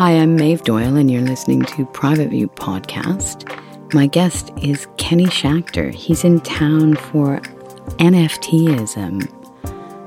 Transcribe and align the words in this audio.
Hi, 0.00 0.12
I'm 0.12 0.34
Maeve 0.34 0.62
Doyle, 0.62 0.96
and 0.96 1.10
you're 1.10 1.20
listening 1.20 1.62
to 1.62 1.84
Private 1.84 2.30
View 2.30 2.48
Podcast. 2.48 3.44
My 3.92 4.06
guest 4.06 4.50
is 4.62 4.88
Kenny 4.96 5.26
Schachter. 5.26 5.92
He's 5.92 6.24
in 6.24 6.40
town 6.40 6.96
for 6.96 7.38
NFTism. 7.98 9.28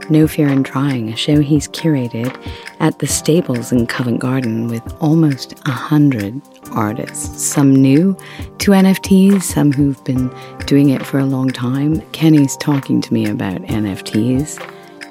No 0.10 0.28
Fear 0.28 0.48
in 0.48 0.64
Trying, 0.64 1.10
a 1.10 1.16
show 1.16 1.42
he's 1.42 1.68
curated 1.68 2.36
at 2.80 2.98
the 2.98 3.06
Stables 3.06 3.72
in 3.72 3.86
Covent 3.86 4.20
Garden 4.20 4.68
with 4.68 4.82
almost 5.00 5.60
a 5.68 5.72
hundred 5.72 6.42
artists, 6.72 7.44
some 7.46 7.76
new 7.76 8.18
to 8.58 8.72
NFTs, 8.72 9.44
some 9.44 9.72
who've 9.72 10.04
been 10.04 10.34
doing 10.66 10.90
it 10.90 11.06
for 11.06 11.20
a 11.20 11.26
long 11.26 11.52
time. 11.52 12.02
Kenny's 12.14 12.58
talking 12.58 13.00
to 13.00 13.14
me 13.14 13.28
about 13.28 13.62
NFTs, 13.62 14.58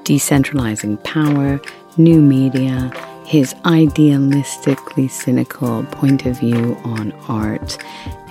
decentralizing 0.03 1.01
power, 1.05 1.61
new 1.97 2.21
media, 2.21 2.91
his 3.33 3.55
idealistically 3.65 5.11
cynical 5.11 5.83
point 5.85 6.27
of 6.27 6.39
view 6.39 6.77
on 6.85 7.13
art 7.29 7.79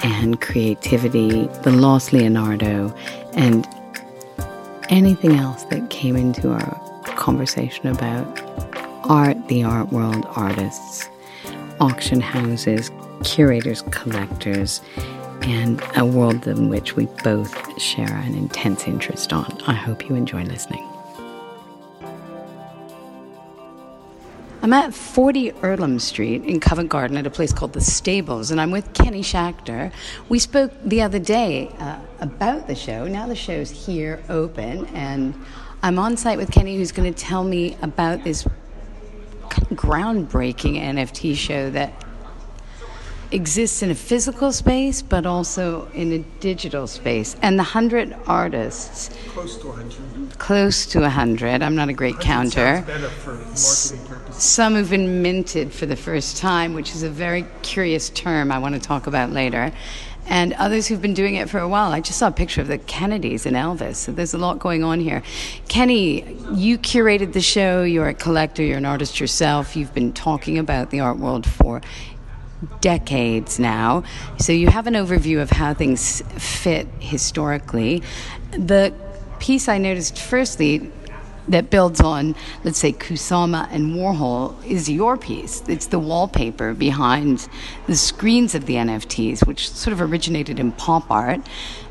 and 0.03 0.39
creativity, 0.41 1.47
the 1.63 1.71
lost 1.71 2.13
Leonardo, 2.13 2.95
and 3.33 3.67
anything 4.89 5.31
else 5.37 5.63
that 5.63 5.89
came 5.89 6.15
into 6.15 6.51
our 6.51 7.03
conversation 7.15 7.87
about 7.87 8.27
art, 9.09 9.47
the 9.47 9.63
art 9.63 9.91
world, 9.91 10.23
artists, 10.35 11.09
auction 11.79 12.21
houses, 12.21 12.91
curators, 13.23 13.81
collectors, 13.89 14.81
and 15.41 15.81
a 15.95 16.05
world 16.05 16.45
in 16.45 16.69
which 16.69 16.95
we 16.95 17.07
both 17.23 17.81
share 17.81 18.17
an 18.17 18.35
intense 18.35 18.85
interest 18.87 19.33
on. 19.33 19.59
I 19.65 19.73
hope 19.73 20.07
you 20.07 20.13
enjoy 20.13 20.43
listening. 20.43 20.90
I'm 24.63 24.73
at 24.73 24.93
40 24.93 25.53
Earlham 25.63 25.97
Street 25.97 26.43
in 26.43 26.59
Covent 26.59 26.87
Garden 26.87 27.17
at 27.17 27.25
a 27.25 27.31
place 27.31 27.51
called 27.51 27.73
The 27.73 27.81
Stables, 27.81 28.51
and 28.51 28.61
I'm 28.61 28.69
with 28.69 28.93
Kenny 28.93 29.23
Schachter. 29.23 29.91
We 30.29 30.37
spoke 30.37 30.71
the 30.85 31.01
other 31.01 31.17
day 31.17 31.69
uh, 31.79 31.97
about 32.19 32.67
the 32.67 32.75
show. 32.75 33.07
Now 33.07 33.25
the 33.25 33.35
show's 33.35 33.71
here, 33.71 34.21
open, 34.29 34.85
and 34.93 35.33
I'm 35.81 35.97
on 35.97 36.15
site 36.15 36.37
with 36.37 36.51
Kenny, 36.51 36.77
who's 36.77 36.91
going 36.91 37.11
to 37.11 37.19
tell 37.19 37.43
me 37.43 37.75
about 37.81 38.23
this 38.23 38.47
groundbreaking 39.49 40.79
NFT 40.79 41.35
show 41.35 41.71
that 41.71 41.93
exists 43.31 43.81
in 43.81 43.89
a 43.89 43.95
physical 43.95 44.51
space, 44.51 45.01
but 45.01 45.25
also 45.25 45.87
in 45.93 46.11
a 46.11 46.19
digital 46.39 46.85
space. 46.85 47.35
And 47.41 47.57
the 47.57 47.63
100 47.63 48.15
artists. 48.27 49.09
Close 49.29 49.57
to 49.57 49.67
100. 49.67 50.37
Close 50.37 50.85
to 50.87 50.99
100. 50.99 51.63
I'm 51.63 51.75
not 51.75 51.89
a 51.89 51.93
great 51.93 52.19
counter. 52.19 52.83
better 52.85 53.09
for 53.09 53.33
marketing. 53.33 54.10
Some 54.41 54.73
who've 54.73 54.89
been 54.89 55.21
minted 55.21 55.71
for 55.71 55.85
the 55.85 55.95
first 55.95 56.37
time, 56.37 56.73
which 56.73 56.95
is 56.95 57.03
a 57.03 57.11
very 57.11 57.45
curious 57.61 58.09
term 58.09 58.51
I 58.51 58.57
want 58.57 58.73
to 58.73 58.81
talk 58.81 59.05
about 59.05 59.29
later. 59.29 59.71
And 60.25 60.53
others 60.53 60.87
who've 60.87 61.01
been 61.01 61.13
doing 61.13 61.35
it 61.35 61.47
for 61.47 61.59
a 61.59 61.69
while. 61.69 61.91
I 61.91 62.01
just 62.01 62.17
saw 62.17 62.29
a 62.29 62.31
picture 62.31 62.59
of 62.59 62.67
the 62.67 62.79
Kennedys 62.79 63.45
and 63.45 63.55
Elvis. 63.55 63.97
So 63.97 64.11
there's 64.11 64.33
a 64.33 64.39
lot 64.39 64.57
going 64.57 64.83
on 64.83 64.99
here. 64.99 65.21
Kenny, 65.67 66.23
you 66.55 66.79
curated 66.79 67.33
the 67.33 67.41
show. 67.41 67.83
You're 67.83 68.07
a 68.07 68.15
collector. 68.15 68.63
You're 68.63 68.79
an 68.79 68.85
artist 68.85 69.19
yourself. 69.19 69.75
You've 69.75 69.93
been 69.93 70.11
talking 70.11 70.57
about 70.57 70.89
the 70.89 71.01
art 71.01 71.19
world 71.19 71.45
for 71.45 71.79
decades 72.79 73.59
now. 73.59 74.03
So 74.39 74.53
you 74.53 74.69
have 74.69 74.87
an 74.87 74.95
overview 74.95 75.39
of 75.39 75.51
how 75.51 75.75
things 75.75 76.23
fit 76.39 76.87
historically. 76.97 78.01
The 78.53 78.91
piece 79.37 79.67
I 79.67 79.77
noticed 79.77 80.17
firstly 80.17 80.91
that 81.47 81.69
builds 81.69 81.99
on, 82.01 82.35
let's 82.63 82.77
say, 82.77 82.93
Kusama 82.93 83.67
and 83.71 83.95
Warhol 83.95 84.55
is 84.65 84.89
your 84.89 85.17
piece. 85.17 85.63
It's 85.67 85.87
the 85.87 85.99
wallpaper 85.99 86.73
behind 86.73 87.47
the 87.87 87.95
screens 87.95 88.55
of 88.55 88.65
the 88.65 88.75
NFTs, 88.75 89.45
which 89.45 89.69
sort 89.69 89.93
of 89.93 90.01
originated 90.01 90.59
in 90.59 90.71
pop 90.73 91.09
art. 91.09 91.41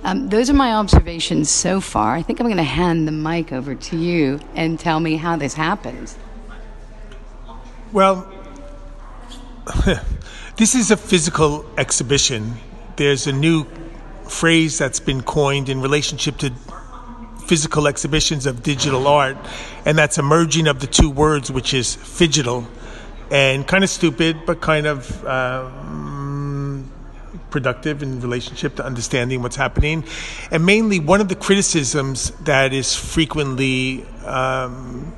Um, 0.04 0.28
those 0.28 0.48
are 0.48 0.54
my 0.54 0.72
observations 0.72 1.50
so 1.50 1.80
far. 1.80 2.14
I 2.14 2.22
think 2.22 2.40
I'm 2.40 2.46
going 2.46 2.56
to 2.56 2.62
hand 2.62 3.06
the 3.06 3.12
mic 3.12 3.52
over 3.52 3.74
to 3.74 3.96
you 3.96 4.40
and 4.54 4.78
tell 4.78 5.00
me 5.00 5.16
how 5.16 5.36
this 5.36 5.54
happened. 5.54 6.14
Well, 7.92 8.30
this 10.56 10.74
is 10.74 10.90
a 10.90 10.96
physical 10.96 11.66
exhibition. 11.76 12.54
There's 12.96 13.26
a 13.26 13.32
new 13.32 13.66
phrase 14.28 14.78
that's 14.78 15.00
been 15.00 15.22
coined 15.22 15.68
in 15.68 15.80
relationship 15.80 16.38
to 16.38 16.52
physical 17.50 17.88
exhibitions 17.88 18.46
of 18.46 18.62
digital 18.62 19.08
art, 19.08 19.36
and 19.84 19.98
that's 19.98 20.18
a 20.18 20.22
merging 20.22 20.68
of 20.68 20.78
the 20.78 20.86
two 20.86 21.10
words, 21.10 21.50
which 21.50 21.74
is 21.74 21.96
phygital, 21.96 22.64
and 23.28 23.66
kind 23.66 23.82
of 23.82 23.90
stupid, 23.90 24.36
but 24.46 24.60
kind 24.60 24.86
of 24.86 25.26
um, 25.26 26.88
productive 27.50 28.04
in 28.04 28.20
relationship 28.20 28.76
to 28.76 28.84
understanding 28.86 29.42
what's 29.42 29.56
happening. 29.56 30.04
And 30.52 30.64
mainly, 30.64 31.00
one 31.00 31.20
of 31.20 31.28
the 31.28 31.34
criticisms 31.34 32.30
that 32.44 32.72
is 32.72 32.94
frequently 32.94 34.04
um, 34.24 35.12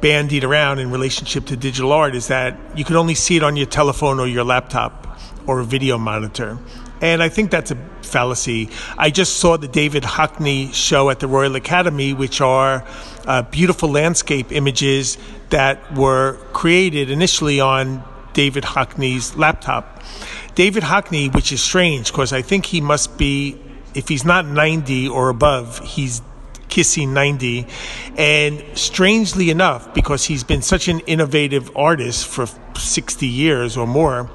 bandied 0.00 0.44
around 0.44 0.78
in 0.78 0.90
relationship 0.90 1.44
to 1.48 1.54
digital 1.54 1.92
art 1.92 2.14
is 2.14 2.28
that 2.28 2.58
you 2.78 2.84
can 2.86 2.96
only 2.96 3.14
see 3.14 3.36
it 3.36 3.42
on 3.42 3.56
your 3.56 3.66
telephone 3.66 4.18
or 4.18 4.26
your 4.26 4.44
laptop 4.44 5.18
or 5.46 5.60
a 5.60 5.64
video 5.64 5.98
monitor. 5.98 6.56
And 7.00 7.22
I 7.22 7.28
think 7.28 7.50
that's 7.50 7.70
a 7.70 7.76
fallacy. 8.02 8.70
I 8.96 9.10
just 9.10 9.36
saw 9.36 9.56
the 9.56 9.68
David 9.68 10.02
Hockney 10.02 10.72
show 10.74 11.10
at 11.10 11.20
the 11.20 11.28
Royal 11.28 11.54
Academy, 11.56 12.12
which 12.12 12.40
are 12.40 12.84
uh, 13.26 13.42
beautiful 13.42 13.88
landscape 13.88 14.50
images 14.50 15.18
that 15.50 15.94
were 15.94 16.38
created 16.52 17.10
initially 17.10 17.60
on 17.60 18.02
David 18.32 18.64
Hockney's 18.64 19.36
laptop. 19.36 20.02
David 20.54 20.82
Hockney, 20.82 21.32
which 21.32 21.52
is 21.52 21.62
strange 21.62 22.10
because 22.10 22.32
I 22.32 22.42
think 22.42 22.66
he 22.66 22.80
must 22.80 23.16
be, 23.16 23.56
if 23.94 24.08
he's 24.08 24.24
not 24.24 24.46
90 24.46 25.08
or 25.08 25.28
above, 25.28 25.78
he's 25.80 26.20
kissing 26.68 27.14
90. 27.14 27.66
And 28.16 28.64
strangely 28.74 29.50
enough, 29.50 29.94
because 29.94 30.24
he's 30.24 30.44
been 30.44 30.62
such 30.62 30.88
an 30.88 31.00
innovative 31.00 31.70
artist 31.76 32.26
for 32.26 32.46
60 32.76 33.26
years 33.26 33.76
or 33.76 33.86
more, 33.86 34.30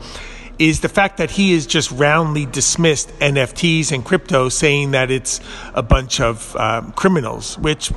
is 0.69 0.79
the 0.79 0.89
fact 0.89 1.17
that 1.17 1.31
he 1.31 1.53
has 1.53 1.67
just 1.67 1.91
roundly 1.91 2.45
dismissed 2.45 3.09
NFTs 3.19 3.91
and 3.91 4.05
crypto, 4.05 4.47
saying 4.47 4.91
that 4.91 5.11
it's 5.11 5.41
a 5.73 5.83
bunch 5.83 6.21
of 6.21 6.55
um, 6.55 6.93
criminals, 6.93 7.57
which 7.57 7.91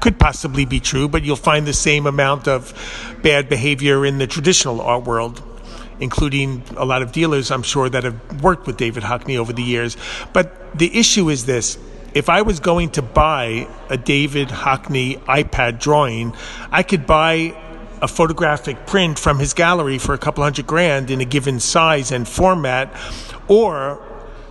could 0.00 0.18
possibly 0.18 0.66
be 0.66 0.78
true, 0.78 1.08
but 1.08 1.22
you'll 1.22 1.36
find 1.36 1.66
the 1.66 1.72
same 1.72 2.06
amount 2.06 2.46
of 2.48 2.74
bad 3.22 3.48
behavior 3.48 4.04
in 4.04 4.18
the 4.18 4.26
traditional 4.26 4.80
art 4.82 5.04
world, 5.04 5.42
including 6.00 6.62
a 6.76 6.84
lot 6.84 7.00
of 7.00 7.12
dealers, 7.12 7.50
I'm 7.50 7.62
sure, 7.62 7.88
that 7.88 8.04
have 8.04 8.42
worked 8.42 8.66
with 8.66 8.76
David 8.76 9.02
Hockney 9.02 9.38
over 9.38 9.52
the 9.52 9.62
years. 9.62 9.96
But 10.34 10.78
the 10.78 10.98
issue 10.98 11.30
is 11.30 11.46
this 11.46 11.78
if 12.12 12.28
I 12.28 12.42
was 12.42 12.60
going 12.60 12.90
to 12.90 13.02
buy 13.02 13.68
a 13.88 13.96
David 13.96 14.48
Hockney 14.48 15.18
iPad 15.24 15.80
drawing, 15.80 16.34
I 16.70 16.82
could 16.82 17.06
buy 17.06 17.54
a 18.02 18.08
photographic 18.08 18.86
print 18.86 19.18
from 19.18 19.38
his 19.38 19.54
gallery 19.54 19.98
for 19.98 20.14
a 20.14 20.18
couple 20.18 20.42
hundred 20.42 20.66
grand 20.66 21.10
in 21.10 21.20
a 21.20 21.24
given 21.24 21.60
size 21.60 22.10
and 22.12 22.26
format, 22.26 22.94
or 23.48 24.02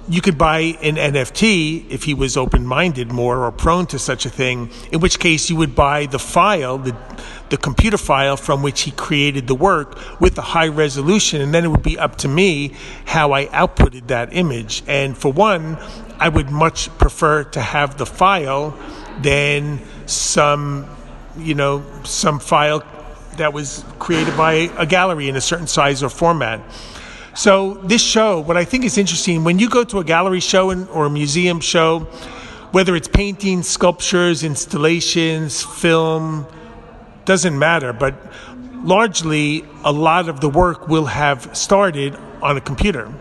you 0.09 0.21
could 0.21 0.37
buy 0.39 0.59
an 0.81 0.95
NFT 0.95 1.89
if 1.91 2.03
he 2.03 2.15
was 2.15 2.35
open 2.35 2.65
minded 2.65 3.11
more 3.11 3.45
or 3.45 3.51
prone 3.51 3.85
to 3.87 3.99
such 3.99 4.25
a 4.25 4.29
thing, 4.29 4.71
in 4.91 4.99
which 4.99 5.19
case 5.19 5.51
you 5.51 5.55
would 5.55 5.75
buy 5.75 6.07
the 6.07 6.17
file, 6.17 6.79
the, 6.79 6.97
the 7.49 7.57
computer 7.57 7.97
file 7.97 8.35
from 8.35 8.63
which 8.63 8.81
he 8.81 8.91
created 8.91 9.45
the 9.45 9.53
work 9.53 10.19
with 10.19 10.35
a 10.39 10.41
high 10.41 10.67
resolution, 10.67 11.41
and 11.41 11.53
then 11.53 11.63
it 11.63 11.67
would 11.67 11.83
be 11.83 11.97
up 11.97 12.15
to 12.17 12.27
me 12.27 12.73
how 13.05 13.33
I 13.33 13.45
outputted 13.47 14.07
that 14.07 14.33
image. 14.33 14.81
And 14.87 15.15
for 15.15 15.31
one, 15.31 15.77
I 16.17 16.27
would 16.27 16.49
much 16.49 16.89
prefer 16.97 17.43
to 17.43 17.61
have 17.61 17.99
the 17.99 18.05
file 18.07 18.77
than 19.21 19.79
some, 20.07 20.87
you 21.37 21.53
know, 21.53 21.83
some 22.03 22.39
file 22.39 22.83
that 23.39 23.51
was 23.51 23.83
created 23.97 24.37
by 24.37 24.69
a 24.77 24.85
gallery 24.85 25.27
in 25.27 25.35
a 25.35 25.41
certain 25.41 25.67
size 25.67 26.03
or 26.03 26.09
format. 26.09 26.61
So 27.35 27.75
this 27.75 28.01
show, 28.01 28.39
what 28.41 28.57
I 28.57 28.65
think 28.65 28.85
is 28.85 28.97
interesting, 28.97 29.43
when 29.43 29.59
you 29.59 29.69
go 29.69 29.83
to 29.83 29.99
a 29.99 30.03
gallery 30.03 30.39
show 30.39 30.71
or 30.87 31.05
a 31.05 31.09
museum 31.09 31.59
show, 31.59 32.01
whether 32.71 32.95
it's 32.95 33.07
paintings, 33.07 33.67
sculptures, 33.67 34.43
installations, 34.43 35.63
film, 35.63 36.45
doesn't 37.25 37.57
matter, 37.57 37.93
but 37.93 38.15
largely 38.83 39.65
a 39.83 39.91
lot 39.91 40.29
of 40.29 40.39
the 40.39 40.49
work 40.49 40.87
will 40.87 41.05
have 41.05 41.55
started 41.55 42.15
on 42.41 42.57
a 42.57 42.61
computer. 42.61 43.11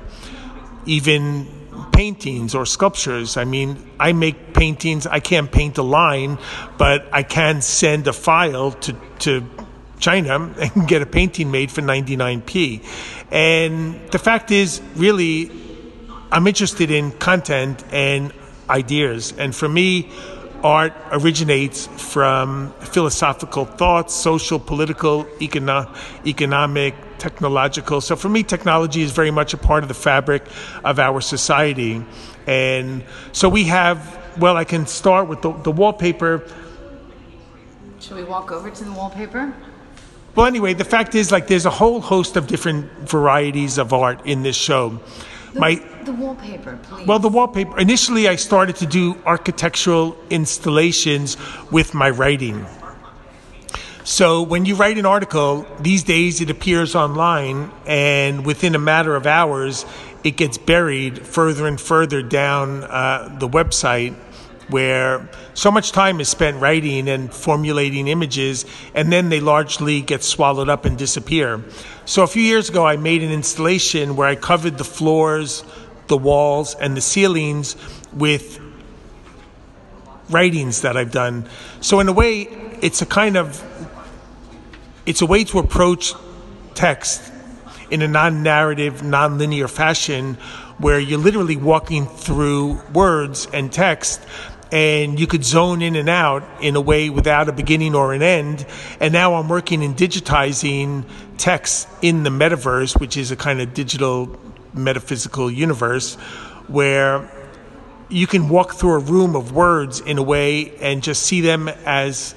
Even 0.85 1.47
paintings 1.93 2.55
or 2.55 2.65
sculptures. 2.65 3.37
I 3.37 3.45
mean, 3.45 3.77
I 3.99 4.13
make 4.13 4.55
paintings. 4.55 5.07
I 5.07 5.21
can't 5.21 5.51
paint 5.51 5.79
a 5.79 5.83
line, 5.83 6.39
but 6.77 7.09
I 7.13 7.23
can 7.23 7.61
send 7.61 8.07
a 8.07 8.13
file 8.13 8.73
to, 8.73 8.97
to 9.21 9.45
China 9.99 10.53
and 10.61 10.89
get 10.89 11.03
a 11.03 11.07
painting 11.07 11.51
made 11.51 11.71
for 11.71 11.83
99p. 11.83 12.85
And 13.31 14.01
the 14.11 14.19
fact 14.19 14.51
is, 14.51 14.81
really, 14.97 15.51
I'm 16.31 16.47
interested 16.47 16.91
in 16.91 17.13
content 17.13 17.85
and 17.91 18.33
ideas. 18.69 19.33
And 19.39 19.55
for 19.55 19.69
me, 19.69 20.11
art 20.63 20.93
originates 21.13 21.87
from 21.87 22.73
philosophical 22.81 23.65
thoughts, 23.65 24.15
social, 24.15 24.59
political, 24.59 25.25
econo- 25.41 25.95
economic, 26.27 26.95
technological. 27.19 28.01
So 28.01 28.17
for 28.17 28.29
me, 28.29 28.43
technology 28.43 29.03
is 29.03 29.13
very 29.13 29.31
much 29.31 29.55
a 29.55 29.57
part 29.57 29.85
of 29.85 29.89
the 29.89 29.95
fabric 29.95 30.45
of 30.85 30.99
our 30.99 31.21
society. 31.21 32.05
And 32.47 33.05
so 33.33 33.49
we 33.49 33.65
have, 33.65 34.39
well, 34.39 34.57
I 34.57 34.65
can 34.65 34.87
start 34.87 35.29
with 35.29 35.43
the, 35.43 35.53
the 35.53 35.71
wallpaper. 35.71 36.47
Should 38.01 38.17
we 38.17 38.25
walk 38.25 38.51
over 38.51 38.71
to 38.71 38.85
the 38.85 38.93
wallpaper? 38.93 39.55
Well, 40.35 40.47
anyway, 40.47 40.75
the 40.75 40.85
fact 40.85 41.15
is, 41.15 41.33
like, 41.33 41.49
there's 41.49 41.67
a 41.67 41.71
whole 41.71 42.01
host 42.01 42.37
of 42.37 42.47
different 42.47 42.91
varieties 43.09 43.79
of 43.79 43.93
art 43.93 44.25
in 44.25 44.43
this 44.43 44.57
show. 44.57 45.01
The, 45.53 45.61
My 45.61 45.75
the 46.05 46.13
wallpaper, 46.13 46.79
please. 46.83 47.07
Well, 47.07 47.19
the 47.19 47.29
wallpaper. 47.29 47.79
Initially, 47.79 48.29
I 48.29 48.37
started 48.37 48.77
to 48.77 48.87
do 48.87 49.17
architectural 49.27 50.17
installations 50.31 51.37
with 51.71 51.95
my 51.95 52.11
writing. 52.11 52.67
So 54.05 54.43
when 54.43 54.65
you 54.65 54.75
write 54.75 54.97
an 54.97 55.05
article, 55.05 55.67
these 55.81 56.03
days 56.03 56.41
it 56.41 56.49
appears 56.49 56.95
online, 56.95 57.71
and 57.87 58.47
within 58.47 58.75
a 58.75 58.79
matter 58.79 59.15
of 59.17 59.27
hours, 59.27 59.85
it 60.25 60.37
gets 60.37 60.57
buried 60.57 61.27
further 61.27 61.67
and 61.67 61.79
further 61.81 62.23
down 62.23 62.85
uh, 62.85 63.37
the 63.39 63.49
website 63.49 64.15
where 64.69 65.29
so 65.55 65.71
much 65.71 65.93
time 65.93 66.21
is 66.21 66.29
spent 66.29 66.61
writing 66.61 67.09
and 67.09 67.33
formulating 67.33 68.09
images, 68.09 68.65
and 68.95 69.13
then 69.13 69.29
they 69.29 69.41
largely 69.41 70.01
get 70.01 70.23
swallowed 70.23 70.69
up 70.69 70.85
and 70.85 70.97
disappear. 70.99 71.65
So 72.05 72.23
a 72.23 72.27
few 72.27 72.43
years 72.43 72.69
ago, 72.69 72.87
I 72.87 72.97
made 72.97 73.23
an 73.23 73.33
installation 73.33 74.17
where 74.17 74.29
I 74.29 74.37
covered 74.37 74.79
the 74.79 74.85
floors, 74.85 75.65
the 76.07 76.17
walls, 76.17 76.75
and 76.75 76.97
the 76.97 77.01
ceilings 77.01 77.77
with 78.13 78.61
writings 80.31 80.83
that 80.83 80.97
I've 80.97 81.13
done. 81.13 81.49
So 81.81 82.01
in 82.01 82.09
a 82.09 82.13
way, 82.13 82.43
it's 82.83 83.03
a 83.03 83.07
kind 83.07 83.37
of 83.37 83.65
it's 85.07 85.23
a 85.23 85.27
way 85.27 85.43
to 85.45 85.59
approach 85.59 86.13
text 86.75 87.33
in 87.91 88.03
a 88.03 88.09
non-narrative, 88.09 89.03
non-linear 89.03 89.67
fashion 89.67 90.35
where 90.77 91.01
you're 91.01 91.19
literally 91.19 91.57
walking 91.57 92.07
through 92.07 92.79
words 92.93 93.49
and 93.53 93.73
text 93.73 94.21
and 94.71 95.19
you 95.19 95.27
could 95.27 95.45
zone 95.45 95.83
in 95.83 95.97
and 95.97 96.09
out 96.09 96.45
in 96.61 96.77
a 96.77 96.81
way 96.81 97.11
without 97.11 97.49
a 97.49 97.53
beginning 97.53 97.95
or 97.95 98.13
an 98.13 98.23
end. 98.23 98.67
And 99.01 99.13
now 99.13 99.35
I'm 99.35 99.49
working 99.49 99.83
in 99.83 99.95
digitizing 99.95 101.05
text 101.39 101.89
in 102.03 102.23
the 102.23 102.31
metaverse, 102.31 103.01
which 103.01 103.17
is 103.17 103.31
a 103.31 103.37
kind 103.37 103.61
of 103.61 103.73
digital 103.73 104.39
metaphysical 104.75 105.51
universe 105.51 106.17
where 106.67 107.31
you 108.09 108.27
can 108.27 108.49
walk 108.49 108.75
through 108.75 108.95
a 108.95 108.99
room 108.99 109.37
of 109.37 109.53
words 109.53 110.01
in 110.01 110.19
a 110.19 110.23
way 110.23 110.77
and 110.79 111.03
just 111.03 111.23
see 111.23 111.41
them 111.41 111.69
as 111.69 112.35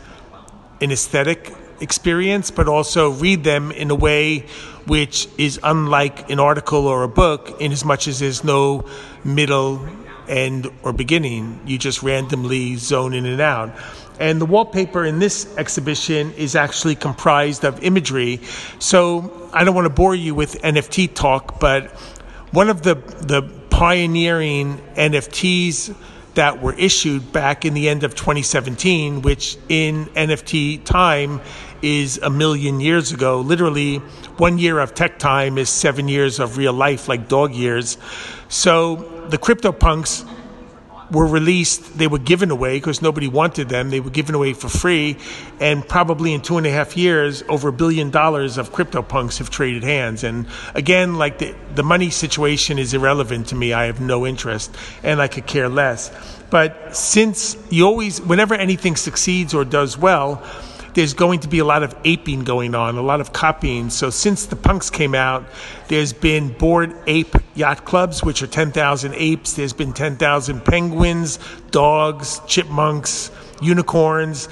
an 0.81 0.91
aesthetic 0.91 1.53
experience, 1.79 2.51
but 2.51 2.67
also 2.67 3.11
read 3.11 3.43
them 3.43 3.71
in 3.71 3.89
a 3.91 3.95
way 3.95 4.45
which 4.87 5.27
is 5.37 5.59
unlike 5.63 6.29
an 6.29 6.39
article 6.39 6.87
or 6.87 7.03
a 7.03 7.07
book, 7.07 7.61
in 7.61 7.71
as 7.71 7.85
much 7.85 8.07
as 8.07 8.19
there's 8.19 8.43
no 8.43 8.85
middle 9.23 9.87
end 10.27 10.67
or 10.83 10.93
beginning. 10.93 11.59
You 11.65 11.77
just 11.77 12.03
randomly 12.03 12.75
zone 12.75 13.13
in 13.13 13.25
and 13.25 13.41
out. 13.41 13.75
And 14.19 14.39
the 14.39 14.45
wallpaper 14.45 15.03
in 15.03 15.19
this 15.19 15.55
exhibition 15.57 16.31
is 16.33 16.55
actually 16.55 16.95
comprised 16.95 17.63
of 17.63 17.83
imagery. 17.83 18.39
So 18.79 19.49
I 19.53 19.63
don't 19.63 19.73
want 19.73 19.85
to 19.85 19.93
bore 19.93 20.15
you 20.15 20.35
with 20.35 20.61
NFT 20.61 21.13
talk, 21.13 21.59
but 21.59 21.89
one 22.51 22.69
of 22.69 22.83
the, 22.83 22.95
the 22.95 23.41
pioneering 23.69 24.77
NFTs 24.95 25.95
that 26.35 26.61
were 26.61 26.73
issued 26.73 27.33
back 27.33 27.65
in 27.65 27.73
the 27.73 27.89
end 27.89 28.03
of 28.03 28.15
2017, 28.15 29.21
which 29.21 29.57
in 29.69 30.05
NFT 30.07 30.83
time 30.83 31.41
is 31.81 32.19
a 32.19 32.29
million 32.29 32.79
years 32.79 33.11
ago. 33.11 33.41
Literally, 33.41 33.97
one 34.37 34.57
year 34.57 34.79
of 34.79 34.93
tech 34.93 35.19
time 35.19 35.57
is 35.57 35.69
seven 35.69 36.07
years 36.07 36.39
of 36.39 36.57
real 36.57 36.73
life, 36.73 37.07
like 37.07 37.27
dog 37.27 37.53
years. 37.53 37.97
So 38.49 39.10
the 39.29 39.37
CryptoPunks 39.37 40.27
were 41.11 41.27
released, 41.27 41.97
they 41.97 42.07
were 42.07 42.17
given 42.17 42.51
away 42.51 42.77
because 42.77 43.01
nobody 43.01 43.27
wanted 43.27 43.67
them. 43.69 43.89
They 43.89 43.99
were 43.99 44.09
given 44.09 44.33
away 44.33 44.53
for 44.53 44.69
free. 44.69 45.17
And 45.59 45.85
probably 45.87 46.33
in 46.33 46.41
two 46.41 46.57
and 46.57 46.65
a 46.65 46.71
half 46.71 46.95
years, 46.95 47.43
over 47.49 47.67
a 47.67 47.73
billion 47.73 48.11
dollars 48.11 48.57
of 48.57 48.71
CryptoPunks 48.71 49.37
have 49.39 49.49
traded 49.49 49.83
hands. 49.83 50.23
And 50.23 50.47
again, 50.73 51.15
like 51.15 51.39
the, 51.39 51.53
the 51.75 51.83
money 51.83 52.09
situation 52.09 52.79
is 52.79 52.93
irrelevant 52.93 53.47
to 53.47 53.55
me. 53.55 53.73
I 53.73 53.85
have 53.85 53.99
no 53.99 54.25
interest 54.25 54.75
and 55.03 55.21
I 55.21 55.27
could 55.27 55.45
care 55.45 55.67
less. 55.67 56.11
But 56.49 56.95
since 56.95 57.57
you 57.69 57.85
always, 57.85 58.21
whenever 58.21 58.55
anything 58.55 58.95
succeeds 58.95 59.53
or 59.53 59.65
does 59.65 59.97
well, 59.97 60.43
there's 60.93 61.13
going 61.13 61.39
to 61.41 61.47
be 61.47 61.59
a 61.59 61.65
lot 61.65 61.83
of 61.83 61.95
aping 62.03 62.43
going 62.43 62.75
on, 62.75 62.97
a 62.97 63.01
lot 63.01 63.21
of 63.21 63.33
copying. 63.33 63.89
So 63.89 64.09
since 64.09 64.45
the 64.45 64.55
punks 64.55 64.89
came 64.89 65.15
out, 65.15 65.45
there's 65.87 66.13
been 66.13 66.49
bored 66.57 66.95
Ape 67.07 67.35
yacht 67.55 67.85
clubs, 67.85 68.23
which 68.23 68.41
are 68.43 68.47
10,000 68.47 69.13
apes. 69.15 69.53
There's 69.53 69.73
been 69.73 69.93
10,000 69.93 70.63
penguins, 70.63 71.39
dogs, 71.71 72.41
chipmunks, 72.47 73.31
unicorns 73.61 74.49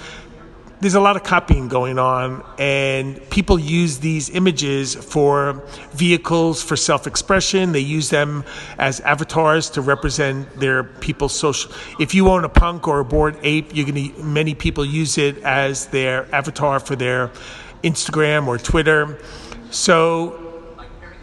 there's 0.82 0.96
a 0.96 1.02
lot 1.02 1.18
of 1.18 1.24
copying 1.24 1.68
going 1.68 2.00
on, 2.00 2.44
and 2.58 3.30
people 3.30 3.60
use 3.60 4.00
these 4.00 4.30
images 4.30 4.96
for 4.96 5.62
vehicles 5.92 6.64
for 6.64 6.78
self 6.78 7.06
expression. 7.06 7.74
They 7.74 7.82
use 7.82 8.10
them 8.10 8.46
as 8.78 9.02
avatars 9.02 9.70
to 9.72 9.82
represent 9.82 10.58
their 10.58 10.84
people's 10.84 11.36
social. 11.36 11.72
If 12.00 12.16
you 12.16 12.30
own 12.30 12.46
a 12.46 12.50
punk 12.50 12.88
or 12.88 13.00
a 13.00 13.06
bored 13.06 13.38
ape, 13.44 13.76
you're 13.76 13.86
going 13.86 14.14
to, 14.14 14.24
many 14.24 14.56
people 14.56 14.86
use 14.86 15.18
it 15.18 15.40
as 15.40 15.88
their 15.88 16.34
avatar 16.34 16.80
for 16.80 16.96
their 16.96 17.32
Instagram 17.84 18.48
or 18.48 18.58
Twitter. 18.58 19.20
So, 19.72 20.46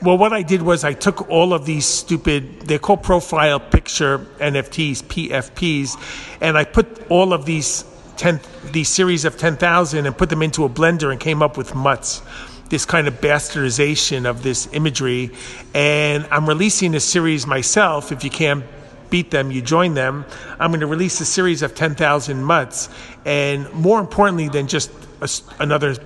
well, 0.03 0.19
what 0.19 0.35
I 0.35 0.43
did 0.43 0.61
was 0.61 0.85
I 0.85 0.93
took 0.93 1.31
all 1.31 1.55
of 1.55 1.65
these 1.65 1.87
stupid, 1.87 2.61
they're 2.63 2.79
called 2.79 3.03
profile 3.03 3.59
picture 3.59 4.19
NFTs, 4.39 5.03
PFPs, 5.05 6.37
and 6.43 6.59
I 6.59 6.65
put 6.65 7.11
all 7.11 7.33
of 7.33 7.47
these 7.47 7.85
10, 8.17 8.41
these 8.73 8.89
series 8.89 9.25
of 9.25 9.37
10,000 9.37 10.07
and 10.07 10.17
put 10.17 10.31
them 10.31 10.43
into 10.43 10.65
a 10.65 10.69
blender 10.69 11.11
and 11.11 11.21
came 11.21 11.43
up 11.43 11.57
with 11.57 11.75
Mutts, 11.75 12.23
this 12.69 12.85
kind 12.85 13.07
of 13.09 13.21
bastardization 13.21 14.29
of 14.29 14.43
this 14.43 14.69
imagery. 14.73 15.31
And 15.75 16.27
I'm 16.31 16.49
releasing 16.49 16.95
a 16.95 17.01
series 17.01 17.47
myself. 17.47 18.13
If 18.13 18.25
you 18.25 18.31
can't 18.31 18.65
beat 19.11 19.31
them, 19.31 19.51
you 19.51 19.63
join 19.63 19.95
them. 19.95 20.25
I'm 20.59 20.71
going 20.71 20.81
to 20.81 20.87
release 20.87 21.21
a 21.21 21.25
series 21.25 21.63
of 21.63 21.75
10,000 21.75 22.43
Mutts. 22.43 22.89
And 23.25 23.73
more 23.73 24.01
importantly 24.01 24.49
than 24.49 24.67
just 24.67 24.91
a, 25.21 25.29
another 25.63 25.97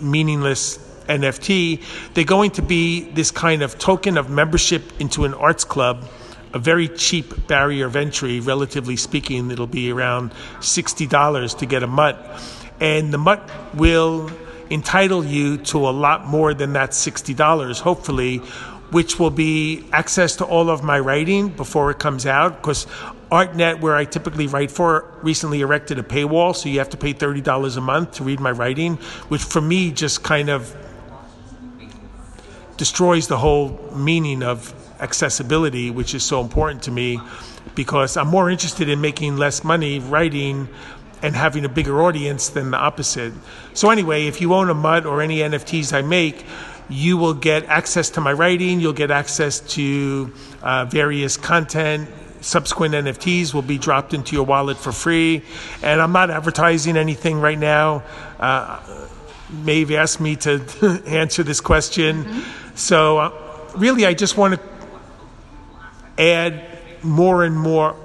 meaningless 0.00 0.78
NFT, 1.08 1.82
they're 2.14 2.24
going 2.24 2.50
to 2.52 2.62
be 2.62 3.10
this 3.12 3.30
kind 3.30 3.62
of 3.62 3.78
token 3.78 4.18
of 4.18 4.30
membership 4.30 4.82
into 5.00 5.24
an 5.24 5.34
arts 5.34 5.64
club 5.64 6.04
a 6.52 6.58
very 6.58 6.88
cheap 6.88 7.46
barrier 7.46 7.86
of 7.86 7.96
entry, 7.96 8.40
relatively 8.40 8.96
speaking. 8.96 9.50
It'll 9.50 9.66
be 9.66 9.90
around 9.90 10.32
$60 10.60 11.58
to 11.58 11.66
get 11.66 11.82
a 11.82 11.86
mutt. 11.86 12.18
And 12.80 13.12
the 13.12 13.18
mutt 13.18 13.48
will 13.74 14.30
entitle 14.70 15.24
you 15.24 15.58
to 15.58 15.88
a 15.88 15.90
lot 15.90 16.26
more 16.26 16.54
than 16.54 16.74
that 16.74 16.90
$60, 16.90 17.80
hopefully, 17.80 18.38
which 18.90 19.18
will 19.18 19.30
be 19.30 19.84
access 19.92 20.36
to 20.36 20.44
all 20.44 20.70
of 20.70 20.82
my 20.82 20.98
writing 20.98 21.48
before 21.48 21.90
it 21.90 21.98
comes 21.98 22.24
out. 22.26 22.56
Because 22.60 22.86
ArtNet, 23.30 23.80
where 23.80 23.94
I 23.94 24.04
typically 24.04 24.46
write 24.46 24.70
for, 24.70 25.12
recently 25.22 25.60
erected 25.60 25.98
a 25.98 26.02
paywall, 26.02 26.56
so 26.56 26.68
you 26.68 26.78
have 26.78 26.90
to 26.90 26.96
pay 26.96 27.12
$30 27.12 27.76
a 27.76 27.80
month 27.80 28.12
to 28.12 28.24
read 28.24 28.40
my 28.40 28.50
writing, 28.50 28.96
which 29.28 29.42
for 29.42 29.60
me 29.60 29.90
just 29.90 30.22
kind 30.22 30.48
of 30.48 30.74
destroys 32.76 33.26
the 33.28 33.36
whole 33.36 33.78
meaning 33.94 34.42
of 34.42 34.72
accessibility, 35.00 35.90
which 35.90 36.14
is 36.14 36.24
so 36.24 36.40
important 36.40 36.82
to 36.84 36.90
me 36.90 37.20
because 37.74 38.16
I'm 38.16 38.28
more 38.28 38.50
interested 38.50 38.88
in 38.88 39.00
making 39.00 39.36
less 39.36 39.62
money 39.62 40.00
writing 40.00 40.68
and 41.22 41.34
having 41.34 41.64
a 41.64 41.68
bigger 41.68 42.02
audience 42.02 42.48
than 42.48 42.70
the 42.70 42.76
opposite. 42.76 43.32
So, 43.74 43.90
anyway, 43.90 44.26
if 44.26 44.40
you 44.40 44.54
own 44.54 44.70
a 44.70 44.74
Mutt 44.74 45.06
or 45.06 45.20
any 45.20 45.38
NFTs 45.38 45.92
I 45.92 46.02
make, 46.02 46.44
you 46.88 47.16
will 47.16 47.34
get 47.34 47.64
access 47.66 48.10
to 48.10 48.20
my 48.20 48.32
writing, 48.32 48.80
you'll 48.80 48.92
get 48.92 49.10
access 49.10 49.60
to 49.74 50.32
uh, 50.62 50.84
various 50.86 51.36
content. 51.36 52.08
Subsequent 52.40 52.94
NFTs 52.94 53.52
will 53.52 53.62
be 53.62 53.78
dropped 53.78 54.14
into 54.14 54.36
your 54.36 54.46
wallet 54.46 54.76
for 54.76 54.92
free. 54.92 55.42
And 55.82 56.00
I'm 56.00 56.12
not 56.12 56.30
advertising 56.30 56.96
anything 56.96 57.40
right 57.40 57.58
now. 57.58 58.04
Uh, 58.38 58.80
Maeve 59.50 59.92
asked 59.92 60.20
me 60.20 60.36
to 60.36 61.02
answer 61.06 61.42
this 61.42 61.60
question. 61.60 62.24
Mm-hmm. 62.24 62.76
So, 62.76 63.18
uh, 63.18 63.32
really, 63.76 64.06
I 64.06 64.14
just 64.14 64.36
want 64.36 64.54
to 64.54 64.67
add 66.18 66.60
more 67.02 67.44
and 67.44 67.56
more. 67.56 67.96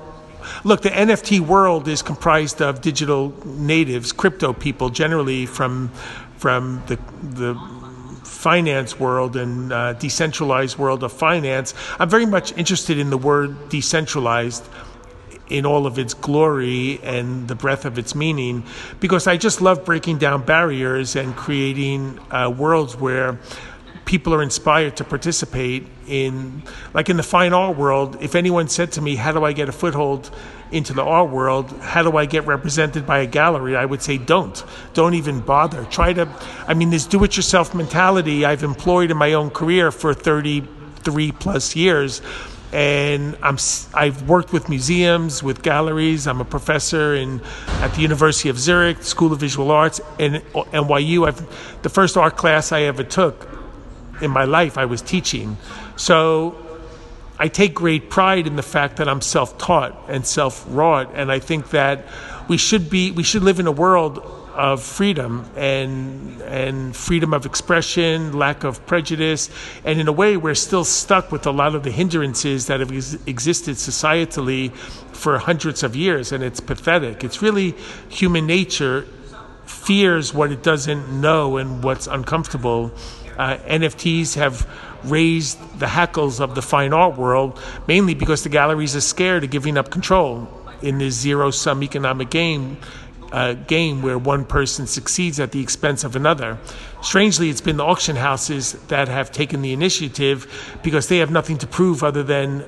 Look, 0.64 0.82
the 0.82 0.90
NFT 0.90 1.40
world 1.40 1.88
is 1.88 2.02
comprised 2.02 2.62
of 2.62 2.82
digital 2.82 3.34
natives, 3.46 4.12
crypto 4.12 4.54
people, 4.54 4.90
generally 4.90 5.46
from 5.46 5.90
from 6.38 6.84
the 6.88 6.98
the 7.22 7.56
finance 8.24 9.00
world 9.00 9.38
and 9.38 9.72
uh, 9.72 9.94
decentralized 9.94 10.78
world 10.78 11.04
of 11.04 11.14
finance. 11.14 11.74
I'm 11.98 12.10
very 12.10 12.26
much 12.26 12.52
interested 12.58 12.98
in 12.98 13.10
the 13.10 13.18
word 13.18 13.70
decentralized 13.70 14.68
in 15.50 15.66
all 15.66 15.86
of 15.86 16.00
its 16.00 16.14
glory 16.14 17.00
and 17.04 17.48
the 17.48 17.56
breadth 17.56 17.86
of 17.86 17.98
its 17.98 18.16
meaning 18.16 18.64
because 19.00 19.28
I 19.28 19.38
just 19.38 19.62
love 19.62 19.86
breaking 19.86 20.18
down 20.18 20.44
barriers 20.44 21.16
and 21.16 21.36
creating 21.36 22.20
uh, 22.32 22.54
worlds 22.56 22.96
where 22.96 23.40
people 24.06 24.34
are 24.34 24.44
inspired 24.44 24.98
to 24.98 25.04
participate 25.04 25.88
in 26.08 26.64
like 26.94 27.10
in 27.10 27.18
the 27.18 27.24
fine 27.24 27.54
art 27.54 27.78
world 27.78 28.18
if 28.22 28.36
anyone 28.36 28.68
said 28.68 28.92
to 28.92 29.02
me 29.02 29.16
how 29.16 29.32
do 29.32 29.44
i 29.44 29.54
get 29.54 29.70
a 29.70 29.72
foothold 29.72 30.30
into 30.72 30.94
the 30.94 31.04
art 31.04 31.30
world 31.30 31.72
how 31.80 32.04
do 32.04 32.18
i 32.18 32.26
get 32.26 32.46
represented 32.46 33.06
by 33.06 33.20
a 33.20 33.26
gallery 33.26 33.76
i 33.76 33.86
would 33.86 34.02
say 34.02 34.18
don't 34.18 34.64
don't 34.94 35.14
even 35.14 35.40
bother 35.40 35.86
try 35.86 36.12
to 36.12 36.28
i 36.68 36.74
mean 36.74 36.90
this 36.90 37.06
do 37.06 37.24
it 37.24 37.36
yourself 37.38 37.74
mentality 37.74 38.44
i've 38.46 38.64
employed 38.64 39.10
in 39.12 39.18
my 39.18 39.34
own 39.34 39.50
career 39.50 39.92
for 39.92 40.14
33 40.14 41.32
plus 41.34 41.76
years 41.76 42.22
and 42.74 43.38
I'm 43.44 43.60
I've 43.94 44.28
worked 44.28 44.52
with 44.52 44.68
museums, 44.68 45.44
with 45.44 45.62
galleries. 45.62 46.26
I'm 46.26 46.42
a 46.42 46.46
professor 46.46 47.14
in 47.14 47.40
at 47.68 47.94
the 47.94 48.02
University 48.02 48.50
of 48.50 48.58
Zurich 48.58 49.04
School 49.04 49.32
of 49.32 49.40
Visual 49.40 49.70
Arts 49.70 50.02
and 50.18 50.38
uh, 50.38 50.64
NYU. 50.74 51.28
I've 51.28 51.82
the 51.84 51.90
first 51.90 52.18
art 52.18 52.36
class 52.36 52.72
I 52.72 52.82
ever 52.82 53.04
took 53.04 53.48
in 54.24 54.32
my 54.32 54.46
life 54.46 54.78
I 54.78 54.86
was 54.86 55.02
teaching. 55.02 55.58
So 55.96 56.56
I 57.38 57.48
take 57.48 57.74
great 57.74 58.10
pride 58.10 58.48
in 58.48 58.56
the 58.56 58.64
fact 58.64 58.98
that 58.98 59.10
I'm 59.10 59.22
self-taught 59.22 60.06
and 60.08 60.26
self-wrought, 60.26 61.12
and 61.14 61.32
I 61.32 61.40
think 61.40 61.72
that 61.72 62.06
we 62.48 62.58
should 62.58 62.90
be 62.90 63.12
we 63.12 63.24
should 63.24 63.44
live 63.44 63.60
in 63.60 63.68
a 63.68 63.72
world 63.72 64.20
of 64.54 64.84
freedom 64.84 65.50
and 65.56 66.42
and 66.44 66.96
freedom 66.96 67.34
of 67.34 67.46
expression, 67.46 68.34
lack 68.34 68.64
of 68.64 68.86
prejudice, 68.86 69.50
and 69.84 70.00
in 70.00 70.08
a 70.08 70.12
way 70.12 70.38
we're 70.38 70.56
still 70.56 70.84
stuck 70.86 71.32
with 71.32 71.48
a 71.48 71.52
lot 71.52 71.74
of 71.74 71.84
the 71.84 71.92
hindrances 71.92 72.68
that 72.68 72.80
have 72.80 72.92
ex- 72.92 73.18
existed 73.26 73.76
societally 73.76 74.72
for 75.16 75.38
hundreds 75.40 75.84
of 75.84 75.96
years, 75.96 76.32
and 76.32 76.44
it's 76.44 76.60
pathetic. 76.60 77.24
It's 77.24 77.42
really 77.42 77.76
human 78.10 78.46
nature 78.46 79.08
fears 79.66 80.34
what 80.34 80.52
it 80.52 80.62
doesn't 80.62 81.10
know 81.10 81.58
and 81.58 81.84
what's 81.84 82.08
uncomfortable 82.08 82.92
uh, 83.38 83.58
NFTs 83.58 84.36
have 84.36 84.68
raised 85.04 85.58
the 85.80 85.88
hackles 85.88 86.40
of 86.40 86.56
the 86.56 86.62
fine 86.62 86.94
art 86.94 87.18
world, 87.18 87.60
mainly 87.88 88.14
because 88.14 88.44
the 88.44 88.50
galleries 88.50 88.96
are 88.96 89.02
scared 89.02 89.44
of 89.44 89.50
giving 89.50 89.78
up 89.78 89.90
control 89.92 90.48
in 90.82 90.98
this 90.98 91.16
zero 91.16 91.52
sum 91.52 91.84
economic 91.84 92.30
game. 92.30 92.78
Uh, 93.32 93.54
game 93.54 94.04
where 94.04 94.20
one 94.20 94.46
person 94.46 94.86
succeeds 94.86 95.40
at 95.40 95.52
the 95.52 95.60
expense 95.60 96.04
of 96.04 96.16
another. 96.16 96.56
Strangely, 97.02 97.50
it's 97.50 97.62
been 97.62 97.78
the 97.78 97.84
auction 97.84 98.16
houses 98.16 98.74
that 98.90 99.08
have 99.08 99.32
taken 99.32 99.64
the 99.64 99.74
initiative 99.74 100.78
because 100.84 101.08
they 101.08 101.18
have 101.18 101.32
nothing 101.32 101.58
to 101.58 101.66
prove 101.66 102.04
other 102.04 102.22
than 102.22 102.64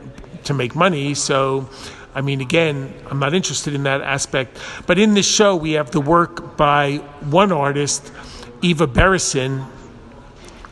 to 0.46 0.56
make 0.56 0.76
money. 0.76 1.14
So, 1.14 1.70
I 2.16 2.22
mean, 2.22 2.42
again, 2.42 2.92
I'm 3.12 3.20
not 3.20 3.36
interested 3.36 3.76
in 3.76 3.84
that 3.84 4.02
aspect. 4.02 4.58
But 4.88 4.98
in 4.98 5.14
this 5.14 5.28
show, 5.28 5.56
we 5.56 5.74
have 5.74 5.92
the 5.92 6.02
work 6.02 6.58
by 6.58 6.98
one 7.30 7.52
artist, 7.52 8.12
Eva 8.64 8.88
Beresin, 8.88 9.68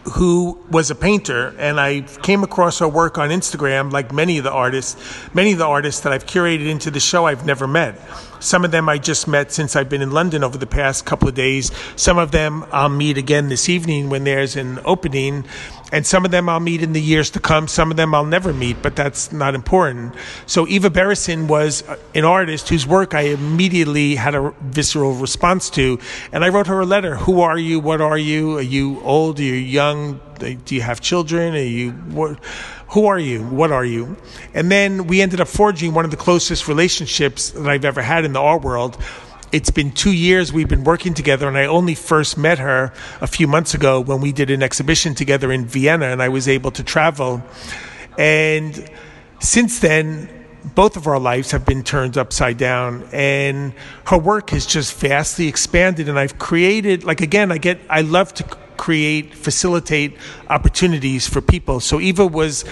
who 0.06 0.60
was 0.70 0.92
a 0.92 0.96
painter, 0.96 1.56
and 1.58 1.80
I 1.80 2.02
came 2.02 2.44
across 2.44 2.80
her 2.80 2.88
work 2.88 3.18
on 3.18 3.30
Instagram, 3.30 3.92
like 3.92 4.12
many 4.12 4.38
of 4.38 4.44
the 4.44 4.52
artists. 4.52 4.98
Many 5.34 5.54
of 5.54 5.60
the 5.60 5.66
artists 5.66 6.02
that 6.02 6.12
I've 6.12 6.26
curated 6.26 6.68
into 6.68 6.92
the 6.92 7.00
show 7.00 7.26
I've 7.26 7.46
never 7.46 7.68
met. 7.68 8.00
Some 8.40 8.66
of 8.66 8.72
them 8.72 8.90
I 8.90 8.98
just 8.98 9.28
met 9.28 9.54
since 9.54 9.76
I've 9.76 9.88
been 9.88 10.02
in 10.02 10.12
London 10.12 10.44
over 10.44 10.58
the 10.58 10.68
past 10.68 11.06
couple 11.06 11.30
of 11.30 11.36
days. 11.36 11.72
Some 11.96 12.18
of 12.18 12.32
them 12.32 12.66
I'll 12.72 12.90
meet 12.90 13.18
again 13.18 13.48
this 13.48 13.70
evening 13.70 14.10
when 14.10 14.26
there's 14.26 14.58
an 14.58 14.80
opening. 14.84 15.46
And 15.94 16.06
some 16.06 16.26
of 16.26 16.32
them 16.32 16.50
I'll 16.50 16.60
meet 16.60 16.82
in 16.82 16.94
the 16.94 17.02
years 17.02 17.30
to 17.30 17.40
come. 17.40 17.68
Some 17.68 17.92
of 17.92 17.98
them 17.98 18.16
I'll 18.16 18.26
never 18.26 18.52
meet, 18.52 18.82
but 18.82 18.96
that's 18.96 19.32
not 19.32 19.54
important. 19.54 20.16
So 20.48 20.68
Eva 20.68 20.90
Beresin 20.90 21.48
was 21.48 21.84
an 22.16 22.26
artist 22.26 22.68
whose 22.68 22.88
work 22.88 23.14
I 23.14 23.22
immediately 23.22 24.16
had 24.16 24.34
a 24.34 24.54
visceral 24.62 25.14
response 25.14 25.70
to. 25.72 26.00
And 26.32 26.44
I 26.44 26.50
wrote 26.50 26.66
her 26.66 26.80
a 26.80 26.86
letter. 26.86 27.16
Who 27.16 27.42
are 27.42 27.60
you? 27.60 27.80
What 27.80 28.02
are 28.02 28.18
you? 28.18 28.58
Are 28.58 28.62
you 28.62 29.00
old? 29.02 29.40
Are 29.40 29.44
you 29.44 29.54
young? 29.54 30.20
Do 30.40 30.76
you 30.76 30.82
have 30.82 31.00
children? 31.00 31.54
Are 31.54 31.60
you 31.60 31.92
what? 31.92 32.40
who 32.94 33.08
are 33.08 33.18
you? 33.18 33.42
What 33.44 33.72
are 33.72 33.84
you? 33.84 34.16
And 34.54 34.72
then 34.72 35.08
we 35.08 35.22
ended 35.22 35.42
up 35.42 35.48
forging 35.48 35.96
one 35.96 36.06
of 36.06 36.12
the 36.12 36.18
closest 36.18 36.68
relationships 36.68 37.50
that 37.50 37.68
I've 37.68 37.86
ever 37.86 38.04
had 38.04 38.24
in 38.24 38.34
the 38.34 38.40
art 38.40 38.62
world. 38.62 39.02
It's 39.54 39.72
been 39.72 39.92
two 39.92 40.12
years 40.12 40.52
we've 40.52 40.68
been 40.68 40.84
working 40.84 41.14
together, 41.14 41.48
and 41.48 41.58
I 41.58 41.66
only 41.66 41.96
first 41.96 42.38
met 42.38 42.60
her 42.60 42.92
a 43.22 43.28
few 43.28 43.48
months 43.48 43.74
ago 43.74 44.02
when 44.02 44.20
we 44.20 44.34
did 44.34 44.50
an 44.52 44.62
exhibition 44.62 45.16
together 45.16 45.52
in 45.52 45.66
Vienna, 45.66 46.08
and 46.08 46.22
I 46.22 46.28
was 46.28 46.50
able 46.50 46.72
to 46.72 46.84
travel. 46.84 47.42
And 48.18 48.90
since 49.40 49.80
then, 49.80 50.28
both 50.76 50.98
of 50.98 51.08
our 51.08 51.20
lives 51.20 51.52
have 51.52 51.66
been 51.66 51.84
turned 51.84 52.18
upside 52.18 52.58
down 52.58 53.08
and 53.12 53.74
her 54.06 54.18
work 54.18 54.50
has 54.52 54.66
just 54.66 54.98
vastly 54.98 55.50
expanded 55.50 56.08
and 56.08 56.18
i've 56.18 56.40
created 56.40 57.04
like 57.04 57.20
again 57.20 57.52
i 57.52 57.58
get 57.58 57.82
i 57.90 58.00
love 58.00 58.34
to 58.34 58.46
create, 58.78 59.34
facilitate 59.34 60.18
opportunities 60.50 61.28
for 61.28 61.42
people. 61.42 61.80
So 61.80 62.02
Eva 62.02 62.28
was 62.28 62.66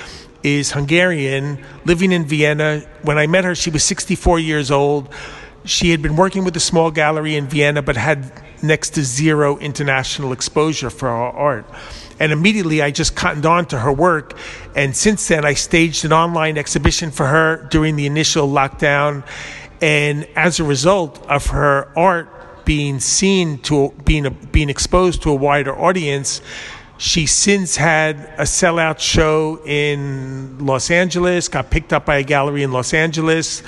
is 0.43 0.71
Hungarian, 0.71 1.63
living 1.85 2.11
in 2.11 2.25
Vienna. 2.25 2.81
When 3.03 3.17
I 3.17 3.27
met 3.27 3.45
her, 3.45 3.53
she 3.55 3.69
was 3.69 3.83
64 3.83 4.39
years 4.39 4.71
old. 4.71 5.13
She 5.63 5.91
had 5.91 6.01
been 6.01 6.15
working 6.15 6.43
with 6.43 6.55
a 6.55 6.59
small 6.59 6.91
gallery 6.91 7.35
in 7.35 7.47
Vienna, 7.47 7.81
but 7.81 7.95
had 7.95 8.31
next 8.63 8.91
to 8.91 9.03
zero 9.03 9.57
international 9.57 10.33
exposure 10.33 10.89
for 10.89 11.09
her 11.09 11.15
art. 11.15 11.65
And 12.19 12.31
immediately 12.31 12.81
I 12.81 12.91
just 12.91 13.15
cottoned 13.15 13.45
on 13.45 13.65
to 13.67 13.79
her 13.79 13.91
work. 13.91 14.37
And 14.75 14.95
since 14.95 15.27
then, 15.27 15.45
I 15.45 15.53
staged 15.53 16.05
an 16.05 16.13
online 16.13 16.57
exhibition 16.57 17.11
for 17.11 17.27
her 17.27 17.67
during 17.71 17.95
the 17.95 18.05
initial 18.05 18.47
lockdown. 18.47 19.25
And 19.81 20.27
as 20.35 20.59
a 20.59 20.63
result 20.63 21.23
of 21.27 21.47
her 21.47 21.91
art 21.97 22.65
being 22.65 22.99
seen 22.99 23.57
to 23.59 23.93
being 24.05 24.25
a, 24.25 24.31
being 24.31 24.69
exposed 24.69 25.23
to 25.23 25.31
a 25.31 25.35
wider 25.35 25.75
audience. 25.77 26.41
She 26.97 27.25
since 27.25 27.75
had 27.75 28.17
a 28.37 28.43
sellout 28.43 28.99
show 28.99 29.59
in 29.65 30.63
Los 30.65 30.91
Angeles, 30.91 31.47
got 31.47 31.71
picked 31.71 31.93
up 31.93 32.05
by 32.05 32.17
a 32.17 32.23
gallery 32.23 32.61
in 32.61 32.71
Los 32.71 32.93
Angeles. 32.93 33.63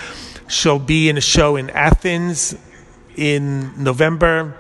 She'll 0.54 0.78
be 0.78 1.10
in 1.10 1.18
a 1.18 1.22
show 1.22 1.56
in 1.56 1.72
Athens 1.72 2.56
in 3.16 3.84
November 3.84 4.56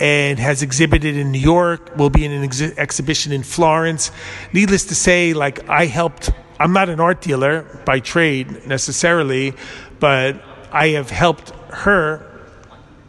and 0.00 0.38
has 0.38 0.62
exhibited 0.62 1.14
in 1.14 1.30
New 1.30 1.38
York, 1.38 1.94
will 1.94 2.08
be 2.08 2.24
in 2.24 2.32
an 2.32 2.42
ex- 2.42 2.62
exhibition 2.62 3.30
in 3.30 3.42
Florence. 3.42 4.10
Needless 4.54 4.86
to 4.86 4.94
say, 4.94 5.34
like 5.34 5.68
I 5.68 5.84
helped, 5.84 6.30
I'm 6.58 6.72
not 6.72 6.88
an 6.88 7.00
art 7.00 7.20
dealer 7.20 7.82
by 7.84 8.00
trade 8.00 8.66
necessarily, 8.66 9.52
but 9.98 10.42
I 10.72 10.88
have 10.88 11.10
helped 11.10 11.50
her 11.70 12.26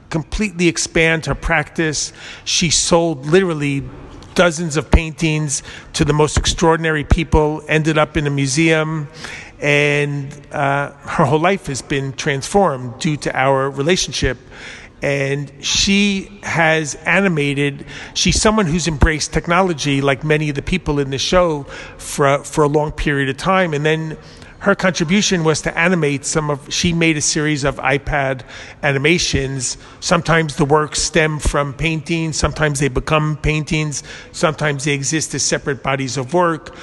completely 0.10 0.68
expand 0.68 1.27
her 1.27 1.36
practice. 1.36 2.12
She 2.44 2.70
sold 2.70 3.25
literally 3.25 3.84
dozens 4.36 4.75
of 4.75 4.91
paintings 4.91 5.63
to 5.94 6.03
the 6.03 6.13
most 6.13 6.38
extraordinary 6.38 7.06
people, 7.06 7.63
ended 7.70 7.98
up 7.98 8.18
in 8.18 8.27
a 8.27 8.30
museum, 8.30 9.08
and 9.62 10.36
uh, 10.51 10.91
her 10.91 11.24
whole 11.24 11.39
life 11.39 11.68
has 11.68 11.82
been 11.82 12.13
transformed 12.13 13.00
due 13.00 13.15
to 13.18 13.38
our 13.38 13.70
relationship. 13.70 14.38
And 15.03 15.51
she 15.63 16.39
has 16.44 16.96
animated, 16.96 17.86
she's 18.13 18.39
someone 18.39 18.68
who's 18.68 18.88
embraced 18.88 19.34
technology 19.34 20.01
like 20.01 20.24
many 20.24 20.50
of 20.50 20.56
the 20.56 20.62
people 20.62 21.00
in 21.00 21.10
the 21.10 21.18
show 21.18 21.63
for, 21.98 22.44
for 22.44 22.63
a 22.63 22.68
long 22.68 22.91
period 22.91 23.30
of 23.30 23.38
time. 23.38 23.74
And 23.74 23.86
then 23.86 24.18
her 24.62 24.75
contribution 24.75 25.44
was 25.44 25.62
to 25.62 25.75
animate 25.77 26.24
some 26.24 26.51
of 26.51 26.72
she 26.72 26.94
made 26.94 27.18
a 27.18 27.22
series 27.22 27.63
of 27.63 27.77
ipad 27.77 28.44
animations 28.84 29.75
sometimes 30.00 30.56
the 30.58 30.65
works 30.65 31.01
stem 31.01 31.39
from 31.39 31.74
paintings 31.74 32.38
sometimes 32.38 32.80
they 32.80 32.88
become 32.88 33.38
paintings 33.38 34.03
sometimes 34.32 34.84
they 34.84 34.94
exist 34.94 35.34
as 35.34 35.41
separate 35.41 35.82
bodies 35.82 36.15
of 36.15 36.36
work 36.36 36.75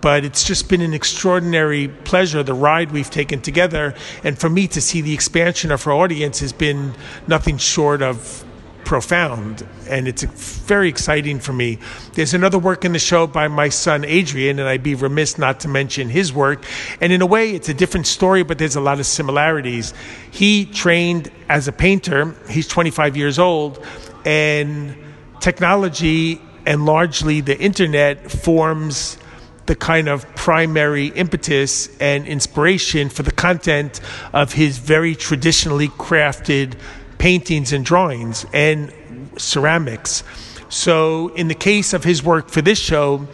but 0.00 0.24
it's 0.24 0.44
just 0.44 0.68
been 0.68 0.80
an 0.80 0.94
extraordinary 0.94 1.88
pleasure 1.88 2.42
the 2.42 2.54
ride 2.54 2.90
we've 2.92 3.10
taken 3.10 3.40
together 3.40 3.94
and 4.22 4.38
for 4.38 4.48
me 4.48 4.66
to 4.68 4.80
see 4.80 5.00
the 5.00 5.14
expansion 5.14 5.70
of 5.70 5.82
her 5.82 5.92
audience 5.92 6.40
has 6.40 6.52
been 6.52 6.94
nothing 7.26 7.58
short 7.58 8.02
of 8.02 8.44
profound 8.84 9.66
and 9.88 10.06
it's 10.06 10.22
very 10.22 10.88
exciting 10.88 11.40
for 11.40 11.52
me. 11.52 11.78
There's 12.14 12.34
another 12.34 12.58
work 12.58 12.84
in 12.84 12.92
the 12.92 12.98
show 12.98 13.26
by 13.26 13.48
my 13.48 13.68
son 13.68 14.04
Adrian, 14.04 14.58
and 14.58 14.68
I'd 14.68 14.82
be 14.82 14.94
remiss 14.94 15.38
not 15.38 15.60
to 15.60 15.68
mention 15.68 16.08
his 16.08 16.32
work. 16.32 16.64
And 17.00 17.12
in 17.12 17.22
a 17.22 17.26
way, 17.26 17.50
it's 17.50 17.68
a 17.68 17.74
different 17.74 18.06
story, 18.06 18.42
but 18.42 18.58
there's 18.58 18.76
a 18.76 18.80
lot 18.80 19.00
of 19.00 19.06
similarities. 19.06 19.92
He 20.30 20.66
trained 20.66 21.30
as 21.48 21.68
a 21.68 21.72
painter, 21.72 22.34
he's 22.48 22.68
25 22.68 23.16
years 23.16 23.38
old, 23.38 23.84
and 24.24 24.96
technology 25.40 26.40
and 26.66 26.86
largely 26.86 27.40
the 27.40 27.58
internet 27.58 28.30
forms 28.30 29.18
the 29.66 29.74
kind 29.74 30.08
of 30.08 30.26
primary 30.34 31.08
impetus 31.08 31.94
and 31.98 32.26
inspiration 32.26 33.08
for 33.08 33.22
the 33.22 33.32
content 33.32 34.00
of 34.32 34.52
his 34.52 34.78
very 34.78 35.14
traditionally 35.14 35.88
crafted 35.88 36.74
paintings 37.18 37.72
and 37.72 37.84
drawings 37.84 38.44
and 38.52 38.92
ceramics. 39.38 40.22
So, 40.68 41.28
in 41.34 41.48
the 41.48 41.54
case 41.54 41.92
of 41.92 42.04
his 42.04 42.22
work 42.22 42.48
for 42.50 42.60
this 42.60 42.78
show, 42.78 43.26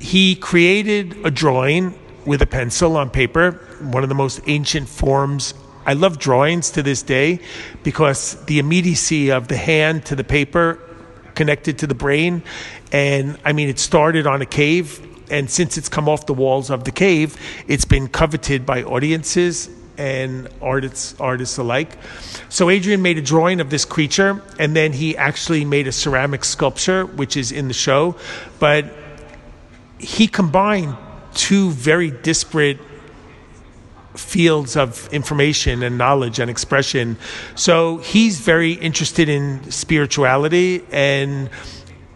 he 0.00 0.34
created 0.34 1.16
a 1.24 1.30
drawing 1.30 1.98
with 2.26 2.42
a 2.42 2.46
pencil 2.46 2.96
on 2.96 3.10
paper, 3.10 3.52
one 3.80 4.02
of 4.02 4.08
the 4.08 4.14
most 4.14 4.40
ancient 4.46 4.88
forms. 4.88 5.54
I 5.86 5.94
love 5.94 6.18
drawings 6.18 6.70
to 6.72 6.82
this 6.82 7.02
day 7.02 7.40
because 7.82 8.42
the 8.44 8.58
immediacy 8.58 9.30
of 9.30 9.48
the 9.48 9.56
hand 9.56 10.04
to 10.06 10.16
the 10.16 10.24
paper 10.24 10.78
connected 11.34 11.78
to 11.78 11.86
the 11.86 11.94
brain. 11.94 12.42
And 12.92 13.38
I 13.44 13.52
mean, 13.52 13.68
it 13.68 13.78
started 13.78 14.26
on 14.26 14.42
a 14.42 14.46
cave, 14.46 15.06
and 15.30 15.50
since 15.50 15.78
it's 15.78 15.88
come 15.88 16.08
off 16.08 16.26
the 16.26 16.34
walls 16.34 16.70
of 16.70 16.84
the 16.84 16.90
cave, 16.90 17.36
it's 17.68 17.84
been 17.84 18.08
coveted 18.08 18.66
by 18.66 18.82
audiences 18.82 19.68
and 19.96 20.48
artists 20.62 21.14
artists 21.20 21.58
alike. 21.58 21.98
So 22.48 22.70
Adrian 22.70 23.02
made 23.02 23.18
a 23.18 23.22
drawing 23.22 23.60
of 23.60 23.68
this 23.68 23.84
creature, 23.84 24.42
and 24.58 24.74
then 24.74 24.92
he 24.92 25.16
actually 25.16 25.64
made 25.64 25.86
a 25.86 25.92
ceramic 25.92 26.44
sculpture, 26.44 27.04
which 27.04 27.36
is 27.36 27.52
in 27.52 27.68
the 27.68 27.74
show. 27.74 28.16
But 28.58 28.86
he 29.98 30.26
combined 30.26 30.96
two 31.34 31.70
very 31.70 32.10
disparate 32.10 32.78
fields 34.16 34.76
of 34.76 35.08
information 35.12 35.82
and 35.82 35.96
knowledge 35.96 36.40
and 36.40 36.50
expression. 36.50 37.16
So 37.54 37.98
he's 37.98 38.40
very 38.40 38.72
interested 38.72 39.28
in 39.28 39.70
spirituality 39.70 40.84
and 40.90 41.48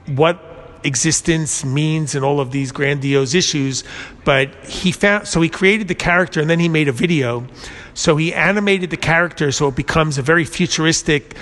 what 0.06 0.53
existence 0.84 1.64
means 1.64 2.14
and 2.14 2.24
all 2.24 2.40
of 2.40 2.50
these 2.50 2.70
grandiose 2.70 3.34
issues. 3.34 3.82
But 4.24 4.54
he 4.64 4.92
found, 4.92 5.26
so 5.26 5.40
he 5.40 5.48
created 5.48 5.88
the 5.88 5.94
character 5.94 6.40
and 6.40 6.48
then 6.48 6.60
he 6.60 6.68
made 6.68 6.88
a 6.88 6.92
video. 6.92 7.46
So 7.94 8.16
he 8.16 8.32
animated 8.32 8.90
the 8.90 8.96
character 8.96 9.50
so 9.50 9.68
it 9.68 9.76
becomes 9.76 10.18
a 10.18 10.22
very 10.22 10.44
futuristic 10.44 11.34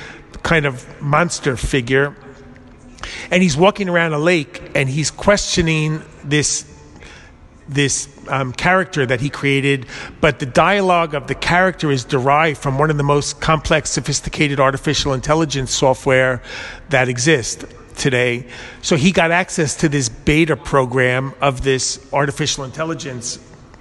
kind 0.43 0.65
of 0.65 1.01
monster 1.01 1.57
figure. 1.57 2.17
And 3.31 3.43
he's 3.43 3.57
walking 3.57 3.89
around 3.89 4.13
a 4.13 4.19
lake 4.19 4.71
and 4.75 4.89
he's 4.89 5.11
questioning 5.11 6.03
this 6.25 6.69
this 7.69 8.09
um, 8.29 8.53
character 8.53 9.07
that 9.07 9.21
he 9.21 9.31
created, 9.31 9.87
but 10.21 10.41
the 10.41 10.47
dialogue 10.47 11.15
of 11.15 11.29
the 11.29 11.35
character 11.35 11.91
is 11.91 12.05
derived 12.05 12.61
from 12.61 12.77
one 12.77 12.91
of 12.91 12.97
the 12.97 13.05
most 13.05 13.41
complex, 13.41 13.91
sophisticated 13.91 14.61
artificial 14.61 15.15
intelligence 15.15 15.71
software 15.71 16.43
that 16.91 17.09
exists 17.09 17.65
today. 17.97 18.47
So 18.83 18.97
he 18.97 19.13
got 19.13 19.31
access 19.31 19.77
to 19.77 19.89
this 19.89 20.09
beta 20.09 20.57
program 20.57 21.35
of 21.41 21.63
this 21.63 22.07
artificial 22.13 22.65
intelligence 22.65 23.39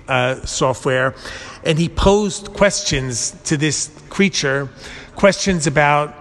uh, 0.07 0.45
software, 0.45 1.15
and 1.63 1.77
he 1.77 1.89
posed 1.89 2.53
questions 2.53 3.31
to 3.45 3.57
this 3.57 3.89
creature, 4.09 4.69
questions 5.15 5.67
about 5.67 6.15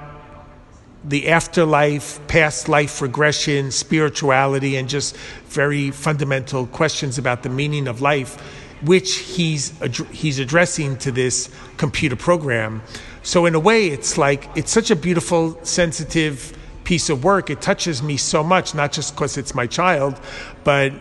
the 1.04 1.30
afterlife, 1.30 2.20
past 2.28 2.68
life 2.68 3.00
regression, 3.00 3.70
spirituality, 3.70 4.76
and 4.76 4.88
just 4.88 5.16
very 5.46 5.90
fundamental 5.90 6.66
questions 6.66 7.18
about 7.18 7.42
the 7.42 7.48
meaning 7.48 7.88
of 7.88 8.00
life, 8.00 8.36
which 8.82 9.16
he's 9.16 9.80
ad- 9.82 9.96
he's 10.12 10.38
addressing 10.38 10.96
to 10.98 11.10
this 11.10 11.50
computer 11.78 12.16
program. 12.16 12.82
So 13.22 13.46
in 13.46 13.54
a 13.54 13.60
way, 13.60 13.88
it's 13.88 14.18
like 14.18 14.48
it's 14.56 14.70
such 14.70 14.90
a 14.90 14.96
beautiful, 14.96 15.58
sensitive 15.64 16.56
piece 16.90 17.08
of 17.08 17.22
work. 17.22 17.50
It 17.50 17.60
touches 17.60 18.02
me 18.02 18.16
so 18.16 18.42
much, 18.42 18.74
not 18.74 18.90
just 18.90 19.14
because 19.14 19.38
it's 19.38 19.54
my 19.54 19.68
child, 19.68 20.20
but 20.64 20.92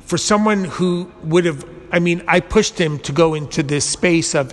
for 0.00 0.18
someone 0.18 0.64
who 0.64 1.10
would 1.24 1.46
have. 1.46 1.64
I 1.90 1.98
mean, 2.00 2.22
I 2.28 2.40
pushed 2.40 2.76
him 2.78 2.98
to 3.08 3.12
go 3.12 3.32
into 3.32 3.62
this 3.62 3.86
space 3.88 4.34
of 4.34 4.46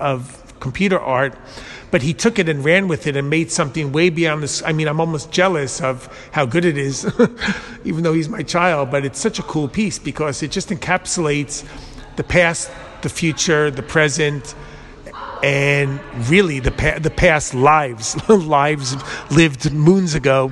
of 0.00 0.18
computer 0.58 0.98
art 0.98 1.34
but 1.92 2.02
he 2.02 2.12
took 2.12 2.40
it 2.40 2.48
and 2.48 2.64
ran 2.64 2.88
with 2.88 3.06
it 3.06 3.14
and 3.14 3.30
made 3.30 3.52
something 3.52 3.92
way 3.92 4.10
beyond 4.10 4.42
this. 4.42 4.64
I 4.64 4.72
mean, 4.72 4.88
I'm 4.88 4.98
almost 4.98 5.30
jealous 5.30 5.80
of 5.80 6.08
how 6.32 6.44
good 6.44 6.64
it 6.64 6.76
is, 6.76 7.06
even 7.84 8.02
though 8.02 8.12
he's 8.12 8.28
my 8.28 8.42
child. 8.42 8.90
But 8.90 9.04
it's 9.04 9.20
such 9.20 9.38
a 9.38 9.44
cool 9.44 9.68
piece 9.68 10.00
because 10.00 10.42
it 10.42 10.50
just 10.50 10.70
encapsulates 10.70 11.64
the 12.16 12.24
past, 12.24 12.68
the 13.02 13.08
future, 13.08 13.70
the 13.70 13.84
present, 13.84 14.56
and 15.44 16.00
really 16.30 16.58
the 16.58 16.70
pa- 16.70 16.98
the 16.98 17.10
past 17.10 17.52
lives, 17.54 18.16
lives 18.30 18.96
lived 19.30 19.70
moons 19.72 20.14
ago. 20.14 20.50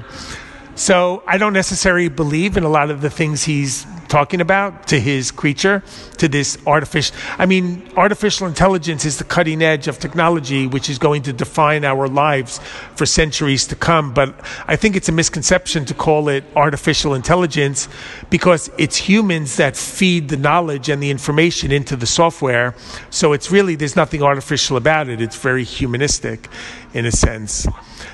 So 0.74 1.22
I 1.26 1.38
don't 1.38 1.54
necessarily 1.54 2.10
believe 2.10 2.58
in 2.58 2.62
a 2.64 2.68
lot 2.68 2.90
of 2.90 3.00
the 3.00 3.08
things 3.08 3.42
he's 3.42 3.86
talking 4.12 4.42
about 4.42 4.86
to 4.88 5.00
his 5.00 5.30
creature, 5.30 5.82
to 6.18 6.28
this 6.28 6.58
artificial. 6.66 7.16
I 7.38 7.46
mean, 7.46 7.90
artificial 7.96 8.46
intelligence 8.46 9.06
is 9.06 9.16
the 9.16 9.24
cutting 9.24 9.62
edge 9.62 9.88
of 9.88 9.98
technology, 9.98 10.66
which 10.66 10.90
is 10.90 10.98
going 10.98 11.22
to 11.22 11.32
define 11.32 11.82
our 11.82 12.06
lives 12.08 12.60
for 12.94 13.06
centuries 13.06 13.66
to 13.68 13.74
come. 13.74 14.12
But 14.12 14.34
I 14.66 14.76
think 14.76 14.96
it's 14.96 15.08
a 15.08 15.12
misconception 15.12 15.86
to 15.86 15.94
call 15.94 16.28
it 16.28 16.44
artificial 16.54 17.14
intelligence 17.14 17.88
because 18.28 18.70
it's 18.76 18.96
humans 18.96 19.56
that 19.56 19.78
feed 19.78 20.28
the 20.28 20.36
knowledge 20.36 20.90
and 20.90 21.02
the 21.02 21.10
information 21.10 21.72
into 21.72 21.96
the 21.96 22.06
software. 22.06 22.74
So 23.08 23.32
it's 23.32 23.50
really, 23.50 23.76
there's 23.76 23.96
nothing 23.96 24.22
artificial 24.22 24.76
about 24.76 25.08
it. 25.08 25.22
It's 25.22 25.38
very 25.38 25.64
humanistic 25.64 26.48
in 26.92 27.06
a 27.06 27.12
sense. 27.12 27.66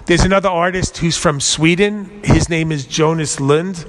There's 0.07 0.25
another 0.25 0.49
artist 0.49 0.99
who's 0.99 1.17
from 1.17 1.41
Sweden. 1.41 2.23
His 2.23 2.49
name 2.49 2.71
is 2.71 2.87
Jonas 2.87 3.41
Lund 3.41 3.85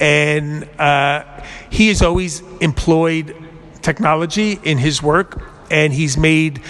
and 0.00 0.64
uh, 0.80 1.24
he 1.68 1.88
has 1.88 2.02
always 2.02 2.42
employed 2.60 3.36
technology 3.82 4.58
in 4.64 4.78
his 4.78 5.02
work, 5.02 5.42
and 5.70 5.92
he's 5.92 6.16
made 6.16 6.62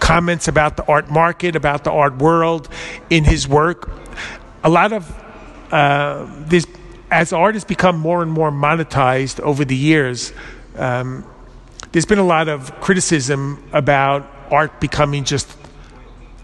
comments 0.00 0.48
about 0.48 0.76
the 0.76 0.84
art 0.86 1.10
market, 1.10 1.54
about 1.54 1.84
the 1.84 1.92
art 1.92 2.18
world 2.18 2.68
in 3.08 3.24
his 3.24 3.46
work. 3.46 3.90
A 4.64 4.68
lot 4.68 4.92
of 4.92 5.10
uh, 5.70 6.26
this, 6.46 6.66
as 7.10 7.32
art 7.32 7.54
has 7.54 7.64
become 7.64 7.96
more 7.98 8.20
and 8.22 8.30
more 8.30 8.50
monetized 8.50 9.40
over 9.40 9.64
the 9.64 9.76
years, 9.76 10.32
um, 10.76 11.24
there's 11.92 12.06
been 12.06 12.18
a 12.18 12.26
lot 12.26 12.48
of 12.48 12.72
criticism 12.80 13.62
about 13.72 14.28
art 14.50 14.80
becoming 14.80 15.24
just 15.24 15.48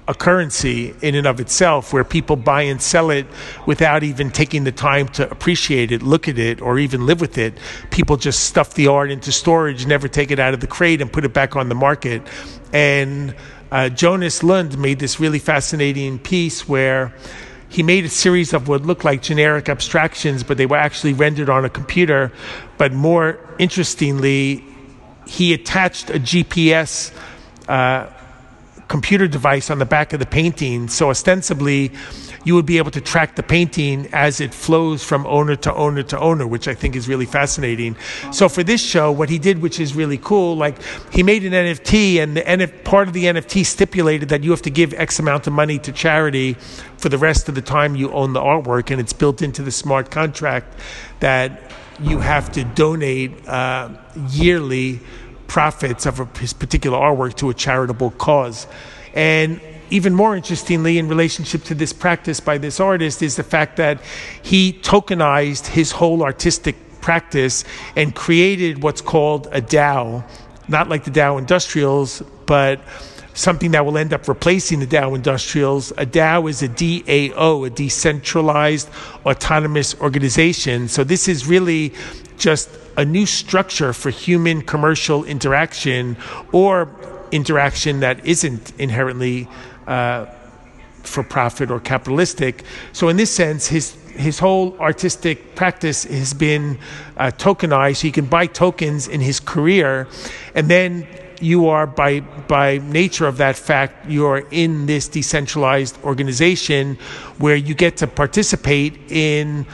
a 0.09 0.15
currency 0.15 0.95
in 1.03 1.15
and 1.15 1.27
of 1.27 1.39
itself 1.39 1.93
where 1.93 2.03
people 2.03 2.35
buy 2.35 2.63
and 2.63 2.81
sell 2.81 3.11
it 3.11 3.27
without 3.67 4.03
even 4.03 4.31
taking 4.31 4.65
the 4.65 4.73
time 4.73 5.07
to 5.07 5.31
appreciate 5.31 5.93
it, 5.93 6.03
look 6.03 6.27
at 6.27 6.39
it, 6.39 6.63
or 6.63 6.79
even 6.79 7.05
live 7.05 7.21
with 7.21 7.37
it. 7.37 7.59
People 7.91 8.17
just 8.17 8.45
stuff 8.45 8.73
the 8.73 8.89
art 8.89 9.11
into 9.11 9.31
storage, 9.31 9.87
never 9.87 10.09
take 10.09 10.31
it 10.31 10.39
out 10.39 10.55
of 10.55 10.61
the 10.61 10.67
crate 10.67 11.03
and 11.03 11.13
put 11.13 11.27
it 11.27 11.35
back 11.35 11.57
on 11.57 11.69
the 11.69 11.75
market. 11.75 12.23
And 12.73 13.37
uh, 13.71 13.91
Jonas 13.91 14.43
Lund 14.43 14.79
made 14.79 14.99
this 14.99 15.21
really 15.21 15.39
fascinating 15.39 16.19
piece 16.19 16.67
where 16.67 17.15
he 17.69 17.83
made 17.83 18.07
a 18.07 18.09
series 18.09 18.55
of 18.55 18.67
what 18.67 18.87
looked 18.87 19.05
like 19.05 19.21
generic 19.21 19.69
abstractions, 19.69 20.43
but 20.43 20.57
they 20.57 20.65
were 20.65 20.79
actually 20.79 21.13
rendered 21.13 21.51
on 21.51 21.67
a 21.67 21.71
computer. 21.71 22.33
But 22.79 22.95
more 22.95 23.39
interestingly, 23.59 24.65
he 25.27 25.53
attached 25.53 26.09
a 26.09 26.15
GPS. 26.15 27.13
Uh, 27.69 28.07
computer 28.89 29.29
device 29.29 29.71
on 29.71 29.79
the 29.79 29.87
back 29.87 30.13
of 30.13 30.19
the 30.19 30.27
painting. 30.27 30.89
So 30.89 31.11
ostensibly, 31.11 31.93
you 32.45 32.55
would 32.55 32.67
be 32.67 32.79
able 32.79 32.91
to 32.93 33.01
track 33.01 33.37
the 33.37 33.43
painting 33.43 34.09
as 34.13 34.41
it 34.41 34.55
flows 34.55 35.05
from 35.05 35.27
owner 35.27 35.55
to 35.57 35.75
owner 35.75 36.03
to 36.05 36.19
owner, 36.19 36.47
which 36.47 36.67
I 36.67 36.75
think 36.75 36.97
is 36.97 37.07
really 37.09 37.27
fascinating. 37.27 37.97
So 38.33 38.49
for 38.49 38.63
this 38.63 38.83
show, 38.83 39.13
what 39.13 39.29
he 39.29 39.39
did, 39.39 39.61
which 39.61 39.79
is 39.79 39.95
really 39.95 40.19
cool, 40.19 40.57
like 40.57 40.83
he 41.13 41.23
made 41.23 41.45
an 41.45 41.53
NFT, 41.53 42.23
and 42.23 42.37
the 42.37 42.43
NF, 42.43 42.85
part 42.85 43.09
of 43.09 43.15
the 43.15 43.25
NFT 43.25 43.67
stipulated 43.67 44.31
that 44.31 44.43
you 44.43 44.51
have 44.51 44.63
to 44.63 44.71
give 44.71 44.95
X 44.95 45.19
amount 45.19 45.47
of 45.47 45.53
money 45.53 45.79
to 45.81 45.93
charity 45.93 46.55
for 46.97 47.09
the 47.09 47.19
rest 47.19 47.49
of 47.49 47.55
the 47.55 47.63
time 47.63 47.95
you 47.95 48.11
own 48.13 48.33
the 48.33 48.41
artwork, 48.41 48.91
and 48.91 49.01
it's 49.01 49.13
built 49.13 49.43
into 49.43 49.63
the 49.63 49.71
smart 49.71 50.11
contract 50.11 50.75
that 51.21 51.73
you 52.01 52.21
have 52.21 52.51
to 52.53 52.65
donate 52.65 53.47
uh, 53.49 53.91
yearly 54.31 55.01
profits 55.49 56.07
of 56.07 56.21
a, 56.21 56.39
his 56.39 56.53
particular 56.53 56.97
artwork 56.97 57.35
to 57.35 57.51
a 57.51 57.55
charitable 57.55 58.13
cause. 58.13 58.69
And 59.15 59.61
even 59.91 60.15
more 60.15 60.37
interestingly, 60.37 60.99
in 60.99 61.09
relationship 61.09 61.65
to 61.65 61.75
this 61.75 61.93
practice 61.93 62.39
by 62.41 62.59
this 62.59 62.79
artist, 62.79 63.23
is 63.23 63.37
the 63.37 63.43
fact 63.43 63.77
that 63.79 64.01
he 64.43 64.75
tokenized 64.75 65.67
his 65.67 65.91
whole 65.91 66.23
artistic 66.23 66.77
practice 67.01 67.65
and 67.97 68.15
created 68.15 68.83
what's 68.83 69.01
called 69.01 69.49
a 69.51 69.63
DAO, 69.63 70.23
not 70.69 70.89
like 70.89 71.05
the 71.05 71.11
Dow 71.11 71.39
Industrials, 71.39 72.23
but 72.45 72.81
something 73.33 73.71
that 73.71 73.87
will 73.87 73.97
end 73.97 74.13
up 74.13 74.29
replacing 74.29 74.81
the 74.81 74.87
Dow 74.87 75.15
Industrials. 75.15 75.91
A 75.93 76.05
DAO 76.05 76.51
is 76.51 76.63
a 76.63 76.69
DAO, 76.69 77.67
a 77.67 77.71
decentralized 77.71 78.91
autonomous 79.25 79.99
organization. 80.01 80.89
So 80.89 81.05
this 81.05 81.29
is 81.29 81.47
really 81.47 81.95
just 82.37 82.69
a 82.99 83.05
new 83.05 83.25
structure 83.25 83.93
for 83.93 84.11
human 84.11 84.61
commercial 84.61 85.25
interaction 85.25 86.17
or 86.53 86.91
interaction 87.31 88.01
that 88.01 88.27
isn't 88.27 88.73
inherently 88.79 89.49
uh, 89.87 90.27
for 91.05 91.23
profit 91.23 91.71
or 91.71 91.79
capitalistic. 91.79 92.65
So 92.93 93.09
in 93.09 93.17
this 93.17 93.31
sense, 93.31 93.69
his 93.69 93.97
his 94.17 94.41
whole 94.41 94.77
artistic 94.81 95.55
practice 95.55 96.03
has 96.03 96.35
been 96.35 96.77
uh, 97.17 97.31
tokenized. 97.39 97.99
So 97.99 98.09
you 98.09 98.13
can 98.13 98.27
buy 98.27 98.47
tokens 98.47 99.07
in 99.07 99.21
his 99.21 99.39
career, 99.39 100.09
and 100.57 100.69
then 100.69 101.07
you 101.41 101.69
are 101.69 101.87
by 101.87 102.19
by 102.49 102.79
nature 102.79 103.29
of 103.29 103.37
that 103.37 103.57
fact 103.57 104.11
you 104.11 104.27
are 104.27 104.43
in 104.51 104.87
this 104.87 105.07
decentralized 105.07 105.97
organization 106.03 106.99
where 107.39 107.55
you 107.55 107.75
get 107.75 107.97
to 107.99 108.09
participate 108.09 108.95
in 109.09 109.65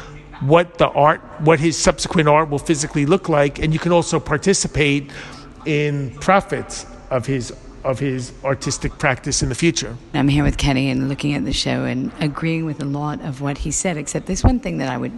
what 0.41 0.79
the 0.79 0.89
art, 0.89 1.21
what 1.41 1.61
his 1.61 1.79
subsequent 1.79 2.29
art 2.29 2.51
will 2.51 2.59
physically 2.59 3.07
look 3.07 3.29
like, 3.29 3.59
and 3.59 3.73
you 3.73 3.79
can 3.79 3.93
also 3.93 4.19
participate 4.21 5.11
in 5.67 6.11
profits 6.19 6.87
of 7.11 7.27
his 7.27 7.53
of 7.85 7.99
his 7.99 8.33
artistic 8.45 8.99
practice 8.99 9.43
in 9.43 9.51
the 9.51 9.55
future. 9.55 9.97
I'm 10.15 10.29
here 10.29 10.43
with 10.43 10.57
Kenny 10.57 10.89
and 10.91 11.09
looking 11.09 11.35
at 11.35 11.45
the 11.45 11.53
show 11.53 11.85
and 11.85 12.11
agreeing 12.19 12.65
with 12.65 12.81
a 12.81 12.87
lot 12.87 13.21
of 13.21 13.43
what 13.43 13.59
he 13.59 13.71
said, 13.71 13.99
except 13.99 14.27
there's 14.27 14.43
one 14.43 14.59
thing 14.59 14.79
that 14.79 14.89
I 14.89 14.97
would 14.97 15.13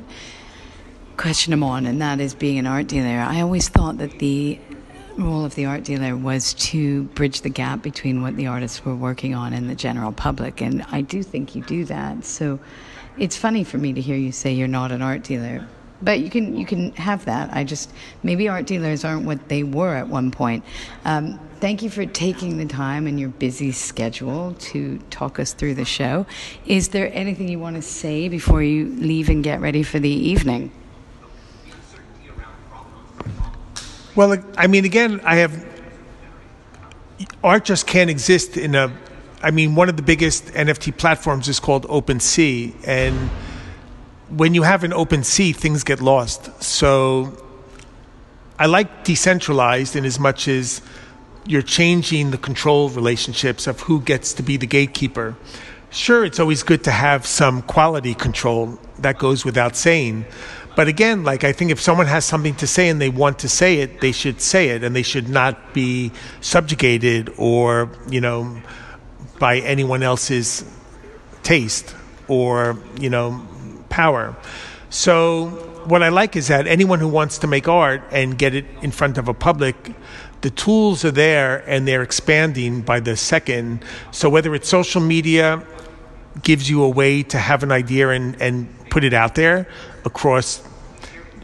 question 1.17 1.53
him 1.53 1.63
on, 1.63 1.87
and 1.87 2.03
that 2.03 2.21
is 2.21 2.35
being 2.35 2.59
an 2.59 2.67
art 2.67 2.89
dealer. 2.89 3.21
I 3.21 3.41
always 3.41 3.69
thought 3.69 3.99
that 3.99 4.19
the 4.19 4.59
role 5.17 5.45
of 5.45 5.55
the 5.55 5.65
art 5.65 5.85
dealer 5.85 6.17
was 6.17 6.55
to 6.55 7.05
bridge 7.05 7.41
the 7.41 7.49
gap 7.49 7.83
between 7.83 8.21
what 8.21 8.37
the 8.37 8.49
artists 8.49 8.85
were 8.85 8.95
working 8.95 9.35
on 9.35 9.53
and 9.53 9.71
the 9.71 9.75
general 9.75 10.13
public, 10.13 10.61
and 10.61 10.85
I 10.91 11.01
do 11.01 11.23
think 11.23 11.55
you 11.55 11.63
do 11.63 11.85
that. 11.87 12.25
So 12.25 12.59
it's 13.19 13.37
funny 13.37 13.65
for 13.65 13.79
me 13.79 13.93
to 13.93 14.01
hear 14.01 14.17
you 14.17 14.33
say 14.33 14.53
you're 14.53 14.69
not 14.69 14.93
an 14.93 15.03
art 15.03 15.23
dealer. 15.23 15.67
But 16.03 16.21
you 16.21 16.29
can 16.29 16.57
you 16.57 16.67
can 16.67 16.93
have 16.93 17.25
that. 17.25 17.51
I 17.55 17.65
just 17.65 17.91
maybe 18.23 18.49
art 18.49 18.67
dealers 18.67 19.05
aren't 19.05 19.25
what 19.25 19.49
they 19.49 19.63
were 19.63 19.95
at 19.95 20.09
one 20.09 20.31
point. 20.31 20.63
Um, 21.07 21.41
thank 21.59 21.83
you 21.83 21.89
for 21.89 22.05
taking 22.05 22.59
the 22.59 22.67
time 22.67 23.07
in 23.07 23.17
your 23.17 23.31
busy 23.31 23.73
schedule 23.73 24.55
to 24.59 24.99
talk 25.09 25.39
us 25.39 25.55
through 25.55 25.75
the 25.75 25.87
show. 25.87 26.27
Is 26.67 26.89
there 26.89 27.11
anything 27.15 27.49
you 27.49 27.59
want 27.59 27.77
to 27.77 27.83
say 27.83 28.29
before 28.29 28.63
you 28.63 28.87
leave 28.99 29.31
and 29.31 29.43
get 29.43 29.61
ready 29.61 29.83
for 29.83 29.99
the 29.99 30.11
evening? 30.11 30.71
Well, 34.15 34.43
I 34.57 34.67
mean, 34.67 34.85
again, 34.85 35.21
I 35.25 35.37
have 35.37 35.65
art 37.43 37.65
just 37.65 37.87
can't 37.87 38.11
exist 38.11 38.57
in 38.57 38.75
a. 38.75 38.93
I 39.47 39.53
mean, 39.53 39.77
one 39.77 39.89
of 39.89 39.97
the 39.97 40.03
biggest 40.03 40.47
NFT 40.47 40.97
platforms 40.97 41.47
is 41.47 41.61
called 41.61 41.87
OpenSea, 41.87 42.75
and 42.85 43.31
when 44.29 44.55
you 44.55 44.65
have 44.65 44.83
an 44.83 44.91
OpenSea, 44.91 45.55
things 45.55 45.85
get 45.85 46.01
lost. 46.01 46.51
So 46.61 47.33
I 48.59 48.67
like 48.67 49.05
decentralized 49.05 49.95
in 49.95 50.05
as 50.05 50.19
much 50.19 50.49
as 50.49 50.83
you're 51.47 51.63
changing 51.63 52.33
the 52.33 52.39
control 52.39 52.89
relationships 52.89 53.69
of 53.69 53.79
who 53.83 54.01
gets 54.01 54.33
to 54.33 54.43
be 54.43 54.57
the 54.57 54.67
gatekeeper. 54.67 55.37
Sure, 55.91 56.25
it's 56.25 56.41
always 56.41 56.65
good 56.65 56.83
to 56.83 56.91
have 56.91 57.25
some 57.25 57.63
quality 57.63 58.15
control. 58.15 58.81
That 58.99 59.17
goes 59.17 59.45
without 59.45 59.77
saying. 59.77 60.25
But 60.75 60.89
again, 60.89 61.23
like 61.23 61.45
I 61.45 61.53
think 61.53 61.71
if 61.71 61.81
someone 61.81 62.07
has 62.09 62.25
something 62.25 62.57
to 62.57 62.67
say 62.67 62.89
and 62.89 63.01
they 63.01 63.11
want 63.11 63.39
to 63.39 63.49
say 63.49 63.77
it, 63.77 64.01
they 64.01 64.11
should 64.11 64.41
say 64.41 64.71
it 64.71 64.83
and 64.83 64.97
they 64.97 65.05
should 65.05 65.29
not 65.29 65.73
be 65.73 66.11
subjugated 66.41 67.33
or, 67.37 67.89
you 68.11 68.21
know, 68.21 68.61
by 69.39 69.59
anyone 69.59 70.03
else's 70.03 70.65
taste 71.43 71.95
or, 72.29 72.79
you 73.01 73.11
know, 73.11 73.47
power. 73.89 74.37
So 74.91 75.49
what 75.85 76.03
I 76.03 76.09
like 76.09 76.37
is 76.37 76.49
that 76.49 76.67
anyone 76.67 76.99
who 77.01 77.09
wants 77.09 77.39
to 77.39 77.47
make 77.47 77.69
art 77.69 78.03
and 78.11 78.37
get 78.37 78.55
it 78.55 78.65
in 78.83 78.91
front 78.91 79.19
of 79.19 79.29
a 79.29 79.35
public, 79.35 79.95
the 80.41 80.51
tools 80.51 81.05
are 81.05 81.11
there 81.11 81.59
and 81.69 81.87
they're 81.87 82.03
expanding 82.03 82.83
by 82.83 83.01
the 83.01 83.17
second. 83.17 83.85
So 84.11 84.29
whether 84.29 84.55
it's 84.55 84.69
social 84.69 85.01
media 85.01 85.65
gives 86.43 86.69
you 86.69 86.83
a 86.83 86.89
way 86.89 87.23
to 87.23 87.39
have 87.39 87.63
an 87.63 87.73
idea 87.73 88.11
and, 88.11 88.41
and 88.41 88.69
put 88.91 89.05
it 89.05 89.15
out 89.15 89.35
there 89.35 89.69
across 90.05 90.67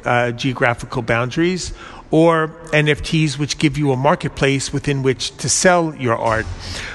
uh, 0.05 0.33
geographical 0.33 1.03
boundaries, 1.03 1.73
or 2.13 2.49
NFTs, 2.71 3.39
which 3.39 3.59
give 3.59 3.77
you 3.77 3.91
a 3.91 3.97
marketplace 3.97 4.73
within 4.73 5.03
which 5.03 5.37
to 5.39 5.49
sell 5.49 5.93
your 5.97 6.17
art. 6.17 6.47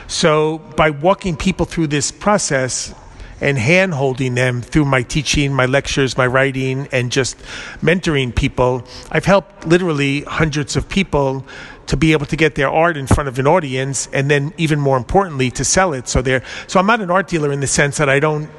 So, 0.08 0.60
by 0.78 0.92
walking 0.92 1.36
people 1.36 1.66
through 1.66 1.88
this 1.88 2.12
process 2.12 2.96
and 3.42 3.58
hand 3.58 3.94
holding 3.94 4.36
them 4.36 4.62
through 4.62 4.86
my 4.86 5.02
teaching, 5.02 5.54
my 5.54 5.66
lectures, 5.66 6.18
my 6.18 6.26
writing, 6.26 6.88
and 6.92 7.12
just 7.12 7.38
mentoring 7.82 8.34
people, 8.34 8.88
I've 9.12 9.26
helped 9.26 9.68
literally 9.68 10.22
hundreds 10.22 10.76
of 10.78 10.88
people 10.88 11.46
to 11.88 11.98
be 11.98 12.14
able 12.14 12.26
to 12.28 12.36
get 12.36 12.56
their 12.56 12.70
art 12.70 12.96
in 12.96 13.08
front 13.08 13.28
of 13.28 13.38
an 13.40 13.48
audience 13.48 14.08
and 14.14 14.30
then 14.30 14.54
even 14.58 14.80
more 14.80 14.98
importantly 14.98 15.50
to 15.50 15.64
sell 15.64 15.94
it 15.94 16.06
so 16.06 16.22
so 16.68 16.80
I'm 16.82 16.86
not 16.86 17.00
an 17.00 17.10
art 17.10 17.30
dealer 17.30 17.50
in 17.50 17.62
the 17.62 17.68
sense 17.68 17.96
that 17.98 18.10
I 18.10 18.20
don't 18.20 18.50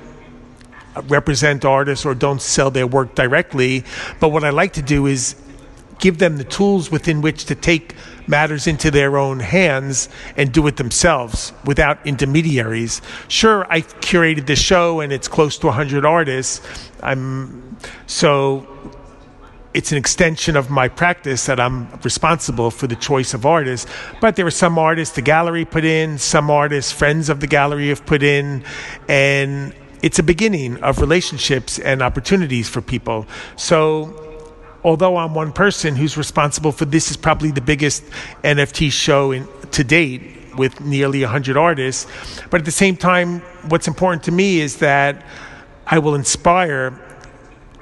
represent 1.06 1.64
artists 1.64 2.04
or 2.04 2.14
don't 2.14 2.42
sell 2.42 2.70
their 2.70 2.86
work 2.86 3.14
directly. 3.14 3.84
But 4.20 4.30
what 4.30 4.44
I 4.44 4.50
like 4.50 4.74
to 4.74 4.82
do 4.82 5.06
is 5.06 5.34
give 5.98 6.18
them 6.18 6.37
the 6.37 6.44
tools 6.44 6.90
within 6.90 7.20
which 7.20 7.44
to 7.46 7.54
take 7.54 7.94
matters 8.26 8.66
into 8.66 8.90
their 8.90 9.16
own 9.16 9.40
hands 9.40 10.08
and 10.37 10.52
do 10.52 10.66
it 10.66 10.76
themselves 10.76 11.52
without 11.64 12.04
intermediaries. 12.06 13.00
Sure, 13.28 13.66
I 13.70 13.80
curated 13.80 14.46
this 14.46 14.58
show 14.58 15.00
and 15.00 15.12
it's 15.12 15.28
close 15.28 15.58
to 15.58 15.66
100 15.66 16.04
artists. 16.04 16.61
I'm 17.02 17.76
so 18.06 18.66
it's 19.74 19.92
an 19.92 19.98
extension 19.98 20.56
of 20.56 20.70
my 20.70 20.88
practice 20.88 21.46
that 21.46 21.61
I'm 21.61 21.88
responsible 22.02 22.70
for 22.70 22.87
the 22.87 22.96
choice 22.96 23.34
of 23.34 23.46
artists. 23.46 23.90
But 24.20 24.37
there 24.37 24.46
are 24.46 24.50
some 24.50 24.78
artists 24.78 25.14
the 25.14 25.22
gallery 25.22 25.64
put 25.64 25.84
in, 25.84 26.18
some 26.18 26.50
artists 26.50 26.90
friends 26.90 27.28
of 27.28 27.40
the 27.40 27.46
gallery 27.46 27.88
have 27.88 28.04
put 28.04 28.22
in, 28.22 28.64
and 29.08 29.74
it's 30.02 30.18
a 30.18 30.22
beginning 30.22 30.82
of 30.82 31.00
relationships 31.00 31.78
and 31.78 32.02
opportunities 32.02 32.68
for 32.68 32.80
people. 32.80 33.26
So, 33.56 34.27
although 34.84 35.16
I'm 35.16 35.34
one 35.34 35.52
person 35.52 35.96
who's 35.96 36.16
responsible 36.16 36.72
for 36.72 36.84
this, 36.84 37.10
is 37.10 37.16
probably 37.16 37.50
the 37.50 37.60
biggest 37.60 38.04
NFT 38.44 38.90
show 38.92 39.32
in, 39.32 39.48
to 39.72 39.84
date 39.84 40.22
with 40.56 40.80
nearly 40.80 41.22
100 41.22 41.56
artists. 41.56 42.06
But 42.50 42.60
at 42.60 42.64
the 42.64 42.70
same 42.70 42.96
time, 42.96 43.40
what's 43.68 43.88
important 43.88 44.24
to 44.24 44.32
me 44.32 44.60
is 44.60 44.78
that 44.78 45.24
I 45.86 45.98
will 45.98 46.14
inspire 46.14 46.98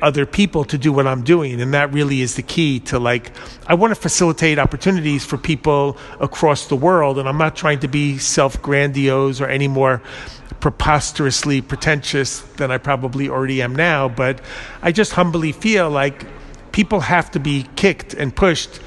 other 0.03 0.27
people 0.27 0.63
to 0.65 0.77
do 0.77 0.93
what 0.93 1.07
I'm 1.07 1.23
doing. 1.23 1.61
And 1.61 1.73
that 1.75 1.93
really 1.93 2.21
is 2.21 2.37
the 2.37 2.43
key 2.43 2.81
to 2.81 2.99
like, 2.99 3.33
I 3.67 3.75
want 3.75 3.95
to 3.95 4.01
facilitate 4.01 4.59
opportunities 4.59 5.25
for 5.25 5.39
people 5.39 5.97
across 6.21 6.67
the 6.67 6.77
world. 6.77 7.19
And 7.19 7.29
I'm 7.29 7.39
not 7.39 7.57
trying 7.57 7.81
to 7.81 7.89
be 7.89 8.19
self 8.19 8.61
grandiose 8.61 9.41
or 9.41 9.47
any 9.47 9.69
more 9.69 10.03
preposterously 10.61 11.61
pretentious 11.61 12.41
than 12.41 12.71
I 12.71 12.79
probably 12.79 13.29
already 13.29 13.63
am 13.63 13.75
now, 13.75 14.09
but 14.09 14.41
I 14.83 14.91
just 14.93 15.13
humbly 15.13 15.53
feel 15.53 15.91
like 15.91 16.25
people 16.77 17.01
have 17.01 17.31
to 17.31 17.41
be 17.41 17.67
kicked 17.75 18.13
and 18.13 18.37
pushed 18.37 18.81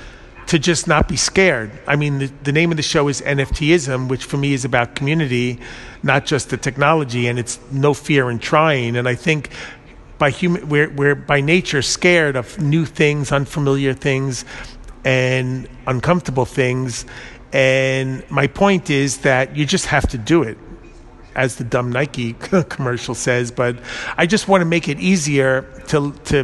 to 0.46 0.60
just 0.60 0.88
not 0.88 1.08
be 1.08 1.18
scared. 1.18 1.72
I 1.88 1.96
mean, 1.96 2.20
the, 2.20 2.28
the 2.44 2.52
name 2.52 2.70
of 2.70 2.78
the 2.78 2.84
show 2.84 3.08
is 3.08 3.20
NFTism, 3.22 4.10
which 4.10 4.26
for 4.26 4.38
me 4.38 4.54
is 4.54 4.64
about 4.64 4.94
community, 4.94 5.60
not 6.04 6.28
just 6.28 6.52
the 6.52 6.58
technology, 6.58 7.26
and 7.26 7.40
it's 7.40 7.60
no 7.72 7.96
fear 7.96 8.30
in 8.30 8.38
trying. 8.38 8.96
And 8.96 9.10
I 9.10 9.16
think 9.16 9.50
by 10.20 10.30
human, 10.30 10.70
we're, 10.70 10.92
we're 10.92 11.16
by 11.16 11.42
nature 11.42 11.82
scared 11.82 12.36
of 12.36 12.60
new 12.60 12.86
things, 12.86 13.32
unfamiliar 13.32 13.96
things, 13.96 14.46
and 15.04 15.68
uncomfortable 15.88 16.46
things. 16.46 17.08
And 17.54 18.24
my 18.30 18.46
point 18.46 18.92
is 18.92 19.20
that 19.30 19.58
you 19.58 19.66
just 19.66 19.88
have 19.88 20.08
to 20.10 20.20
do 20.20 20.44
it 20.44 20.60
as 21.36 21.56
the 21.56 21.64
dumb 21.64 21.92
Nike 21.92 22.34
commercial 22.70 23.16
says, 23.16 23.50
but 23.50 23.80
I 24.16 24.28
just 24.28 24.48
want 24.48 24.62
to 24.62 24.66
make 24.66 24.88
it 24.88 25.00
easier 25.00 25.64
to 25.88 26.12
to 26.26 26.44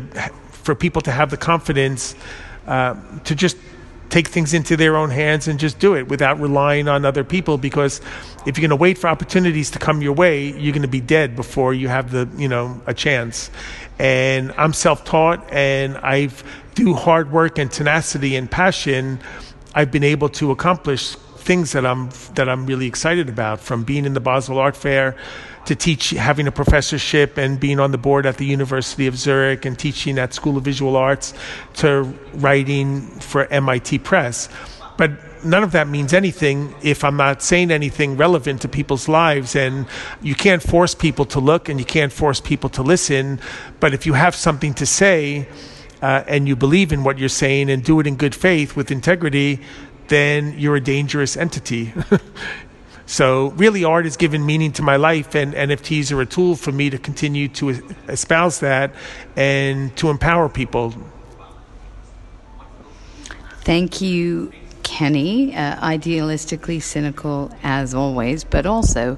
for 0.66 0.76
people 0.76 1.02
to 1.04 1.12
have 1.12 1.30
the 1.30 1.38
confidence 1.38 2.16
uh, 2.68 2.96
to 3.24 3.36
just 3.36 3.56
take 4.10 4.28
things 4.28 4.54
into 4.54 4.76
their 4.78 4.98
own 4.98 5.10
hands 5.10 5.48
and 5.48 5.60
just 5.60 5.80
do 5.80 5.96
it 5.96 6.08
without 6.08 6.40
relying 6.40 6.88
on 6.88 7.06
other 7.06 7.24
people 7.24 7.58
because 7.58 8.02
if 8.46 8.58
you're 8.58 8.62
going 8.62 8.70
to 8.70 8.76
wait 8.76 8.98
for 8.98 9.08
opportunities 9.08 9.72
to 9.72 9.80
come 9.80 10.02
your 10.02 10.14
way 10.14 10.52
you're 10.52 10.74
going 10.74 10.82
to 10.82 10.88
be 10.88 11.02
dead 11.02 11.36
before 11.36 11.74
you 11.74 11.88
have 11.88 12.12
the 12.12 12.28
you 12.38 12.48
know 12.48 12.82
a 12.88 12.94
chance. 12.94 13.50
And 14.00 14.52
i'm 14.58 14.74
self-taught 14.74 15.52
and 15.52 15.98
i've 15.98 16.44
through 16.74 16.96
hard 16.96 17.32
work 17.32 17.58
and 17.58 17.72
tenacity 17.72 18.36
and 18.36 18.50
passion 18.50 19.20
i've 19.74 19.92
been 19.92 20.04
able 20.04 20.30
to 20.30 20.52
accomplish 20.52 21.16
things 21.46 21.72
that 21.74 21.86
I'm 21.86 22.10
that 22.34 22.50
I'm 22.50 22.66
really 22.66 22.88
excited 22.88 23.30
about, 23.30 23.60
from 23.60 23.84
being 23.84 24.06
in 24.06 24.14
the 24.14 24.20
Basel 24.20 24.58
Art 24.58 24.76
Fair 24.76 25.16
to 25.66 25.76
teach, 25.76 26.12
having 26.12 26.48
a 26.48 26.52
professorship 26.52 27.38
and 27.38 27.60
being 27.60 27.80
on 27.80 27.92
the 27.92 27.98
board 27.98 28.26
at 28.26 28.38
the 28.38 28.46
University 28.46 29.08
of 29.08 29.18
Zurich 29.18 29.66
and 29.66 29.78
teaching 29.78 30.20
at 30.20 30.34
School 30.34 30.58
of 30.58 30.64
Visual 30.64 30.96
Arts, 30.96 31.34
to 31.76 32.04
writing 32.36 33.02
for 33.20 33.48
MIT 33.48 34.00
Press. 34.00 34.50
But 34.98 35.12
none 35.44 35.64
of 35.64 35.72
that 35.74 35.88
means 35.88 36.14
anything 36.14 36.74
if 36.82 37.04
I'm 37.04 37.18
not 37.18 37.42
saying 37.42 37.72
anything 37.72 38.18
relevant 38.18 38.62
to 38.62 38.68
people's 38.68 39.08
lives. 39.08 39.56
And 39.56 39.88
you 40.22 40.36
can't 40.36 40.64
force 40.64 40.96
people 40.96 41.26
to 41.26 41.40
look 41.40 41.70
and 41.70 41.80
you 41.80 41.86
can't 41.86 42.14
force 42.14 42.40
people 42.40 42.70
to 42.72 42.82
listen. 42.82 43.40
But 43.80 43.94
if 43.94 44.06
you 44.06 44.14
have 44.14 44.36
something 44.36 44.74
to 44.76 44.86
say, 44.86 45.48
uh, 46.02 46.24
and 46.28 46.48
you 46.48 46.56
believe 46.56 46.94
in 46.94 47.04
what 47.04 47.18
you're 47.18 47.30
saying 47.30 47.70
and 47.70 47.84
do 47.84 48.00
it 48.00 48.08
in 48.08 48.16
good 48.16 48.36
faith 48.36 48.76
with 48.76 48.92
integrity, 48.92 49.60
then 50.08 50.56
you're 50.58 50.76
a 50.76 50.82
dangerous 50.82 51.38
entity. 51.38 51.94
so, 53.06 53.50
really, 53.52 53.84
art 53.84 54.06
has 54.06 54.18
given 54.18 54.46
meaning 54.46 54.72
to 54.74 54.82
my 54.82 54.96
life, 54.96 55.36
and 55.36 55.54
NFTs 55.54 56.12
are 56.12 56.22
a 56.22 56.26
tool 56.26 56.56
for 56.56 56.72
me 56.72 56.90
to 56.90 56.98
continue 56.98 57.48
to 57.50 57.70
espouse 58.08 58.60
that 58.60 58.94
and 59.36 59.96
to 59.98 60.10
empower 60.10 60.50
people. 60.50 60.94
Thank 63.62 64.00
you, 64.00 64.52
Kenny, 64.84 65.56
uh, 65.56 65.76
idealistically 65.78 66.82
cynical 66.82 67.52
as 67.64 67.96
always, 67.96 68.44
but 68.44 68.68
also 68.68 69.18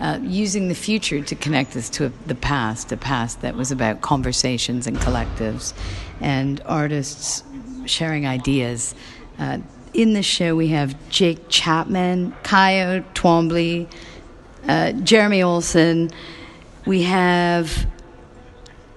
uh, 0.00 0.18
using 0.20 0.68
the 0.68 0.74
future 0.74 1.20
to 1.22 1.34
connect 1.36 1.76
us 1.76 1.88
to 1.90 2.12
the 2.26 2.34
past, 2.34 2.90
a 2.90 2.96
past 2.96 3.40
that 3.42 3.54
was 3.54 3.70
about 3.70 4.00
conversations 4.00 4.86
and 4.86 4.96
collectives 4.98 5.72
and 6.20 6.60
artists 6.66 7.44
sharing 7.86 8.26
ideas. 8.26 8.94
Uh, 9.38 9.58
in 9.94 10.12
the 10.12 10.22
show, 10.22 10.56
we 10.56 10.68
have 10.68 10.96
Jake 11.08 11.48
Chapman, 11.48 12.34
Kaya 12.42 13.04
Twombly, 13.14 13.88
uh, 14.68 14.92
Jeremy 14.92 15.42
Olson. 15.42 16.10
We 16.84 17.04
have 17.04 17.86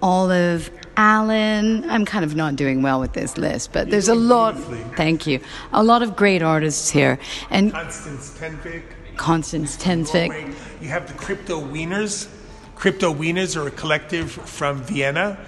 Olive 0.01 0.71
Allen. 0.97 1.87
I'm 1.89 2.03
kind 2.03 2.25
of 2.25 2.35
not 2.35 2.55
doing 2.55 2.81
well 2.81 2.99
with 2.99 3.13
this 3.13 3.37
list, 3.37 3.71
but 3.71 3.89
there's 3.91 4.07
a 4.07 4.15
lot. 4.15 4.57
Thank 4.95 5.27
you. 5.27 5.39
A 5.71 5.83
lot 5.83 6.01
of 6.01 6.15
great 6.15 6.41
artists 6.41 6.89
here, 6.89 7.19
and 7.51 7.71
Constance 7.71 8.37
Tenvik. 8.37 8.83
Constance 9.15 9.77
Tenvik. 9.77 10.55
You 10.81 10.89
have 10.89 11.07
the 11.07 11.13
Crypto 11.13 11.61
Wieners. 11.61 12.27
Crypto 12.75 13.13
Wieners 13.13 13.55
are 13.55 13.67
a 13.67 13.71
collective 13.71 14.31
from 14.31 14.83
Vienna, 14.83 15.39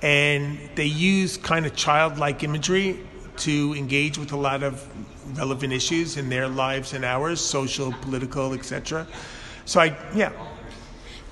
and 0.00 0.58
they 0.76 0.86
use 0.86 1.36
kind 1.36 1.66
of 1.66 1.74
childlike 1.74 2.42
imagery 2.42 3.00
to 3.38 3.74
engage 3.74 4.18
with 4.18 4.32
a 4.32 4.36
lot 4.36 4.62
of 4.62 4.86
relevant 5.36 5.72
issues 5.72 6.16
in 6.16 6.28
their 6.28 6.48
lives 6.48 6.92
and 6.92 7.04
ours, 7.04 7.40
social, 7.40 7.92
political, 8.02 8.52
etc. 8.52 9.06
So 9.64 9.80
I, 9.80 9.96
yeah, 10.14 10.32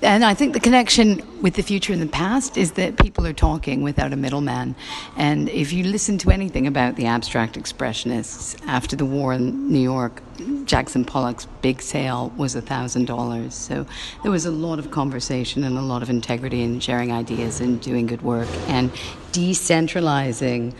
and 0.02 0.24
I 0.24 0.32
think 0.32 0.54
the 0.54 0.60
connection 0.60 1.22
with 1.42 1.54
the 1.54 1.62
future 1.62 1.92
and 1.92 2.00
the 2.00 2.06
past 2.06 2.56
is 2.56 2.72
that 2.72 2.96
people 2.96 3.26
are 3.26 3.34
talking 3.34 3.82
without 3.82 4.14
a 4.14 4.16
middleman. 4.16 4.74
And 5.16 5.50
if 5.50 5.74
you 5.74 5.84
listen 5.84 6.16
to 6.18 6.30
anything 6.30 6.66
about 6.66 6.96
the 6.96 7.04
abstract 7.04 7.58
expressionists 7.58 8.58
after 8.66 8.96
the 8.96 9.04
war 9.04 9.34
in 9.34 9.70
New 9.70 9.80
York, 9.80 10.22
Jackson 10.64 11.04
Pollock's 11.04 11.46
big 11.60 11.82
sale 11.82 12.32
was 12.38 12.56
$1,000. 12.56 13.52
So 13.52 13.86
there 14.22 14.30
was 14.30 14.46
a 14.46 14.50
lot 14.50 14.78
of 14.78 14.90
conversation 14.90 15.64
and 15.64 15.76
a 15.76 15.82
lot 15.82 16.02
of 16.02 16.08
integrity 16.08 16.62
in 16.62 16.80
sharing 16.80 17.12
ideas 17.12 17.60
and 17.60 17.78
doing 17.78 18.06
good 18.06 18.22
work 18.22 18.48
and 18.68 18.90
decentralizing. 19.32 20.72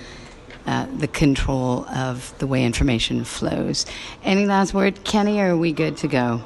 Uh, 0.67 0.87
the 0.99 1.09
control 1.09 1.87
of 1.89 2.35
the 2.39 2.47
way 2.47 2.65
information 2.65 3.25
flows. 3.25 3.87
Any 4.23 4.47
last 4.47 4.75
word, 4.75 5.05
Kenny, 5.05 5.41
or 5.41 5.55
are 5.55 5.57
we 5.57 5.73
good 5.73 5.97
to 5.99 6.09
go? 6.09 6.43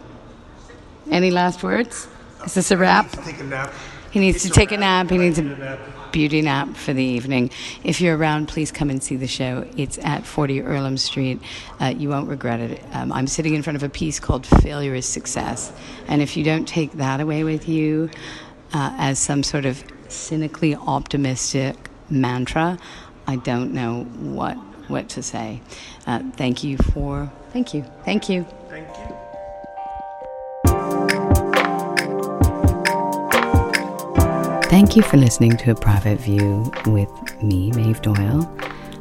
Any 1.10 1.30
last 1.30 1.62
words? 1.62 2.06
Is 2.46 2.54
this 2.54 2.70
a 2.70 2.76
wrap? 2.76 3.06
He 3.10 3.20
needs 3.20 3.24
to 3.24 3.30
take 3.30 3.40
a 3.40 3.44
nap. 3.44 3.72
He 4.12 4.20
needs 4.20 4.42
to 4.42 4.50
take 4.50 4.72
a 4.72 4.76
nap. 4.76 5.10
He 5.10 5.18
needs 5.18 5.38
a 5.38 5.78
beauty 6.12 6.42
nap 6.42 6.76
for 6.76 6.92
the 6.92 7.02
evening. 7.02 7.50
If 7.82 8.00
you're 8.00 8.16
around, 8.16 8.46
please 8.46 8.70
come 8.70 8.88
and 8.88 9.02
see 9.02 9.16
the 9.16 9.26
show. 9.26 9.66
It's 9.76 9.98
at 9.98 10.24
40 10.24 10.62
Earlham 10.62 10.96
Street. 10.96 11.40
Uh, 11.80 11.86
you 11.86 12.08
won't 12.10 12.28
regret 12.28 12.60
it. 12.60 12.80
Um, 12.92 13.12
I'm 13.12 13.26
sitting 13.26 13.54
in 13.54 13.62
front 13.62 13.76
of 13.76 13.82
a 13.82 13.88
piece 13.88 14.20
called 14.20 14.46
Failure 14.46 14.94
is 14.94 15.06
Success. 15.06 15.72
And 16.06 16.22
if 16.22 16.36
you 16.36 16.44
don't 16.44 16.68
take 16.68 16.92
that 16.92 17.20
away 17.20 17.42
with 17.42 17.68
you 17.68 18.10
uh, 18.72 18.94
as 18.96 19.18
some 19.18 19.42
sort 19.42 19.64
of 19.64 19.82
cynically 20.08 20.76
optimistic 20.76 21.74
mantra, 22.08 22.78
I 23.26 23.36
don't 23.36 23.72
know 23.72 24.04
what, 24.04 24.54
what 24.88 25.08
to 25.10 25.22
say. 25.22 25.60
Uh, 26.06 26.20
thank 26.32 26.62
you 26.62 26.76
for, 26.78 27.30
thank 27.52 27.74
you, 27.74 27.84
thank 28.04 28.28
you. 28.28 28.44
Thank 28.68 28.88
you. 28.88 29.16
Thank 34.68 34.96
you 34.96 35.02
for 35.02 35.16
listening 35.16 35.56
to 35.58 35.70
A 35.70 35.74
Private 35.76 36.18
View 36.20 36.72
with 36.86 37.08
me, 37.42 37.70
Maeve 37.72 38.02
Doyle. 38.02 38.42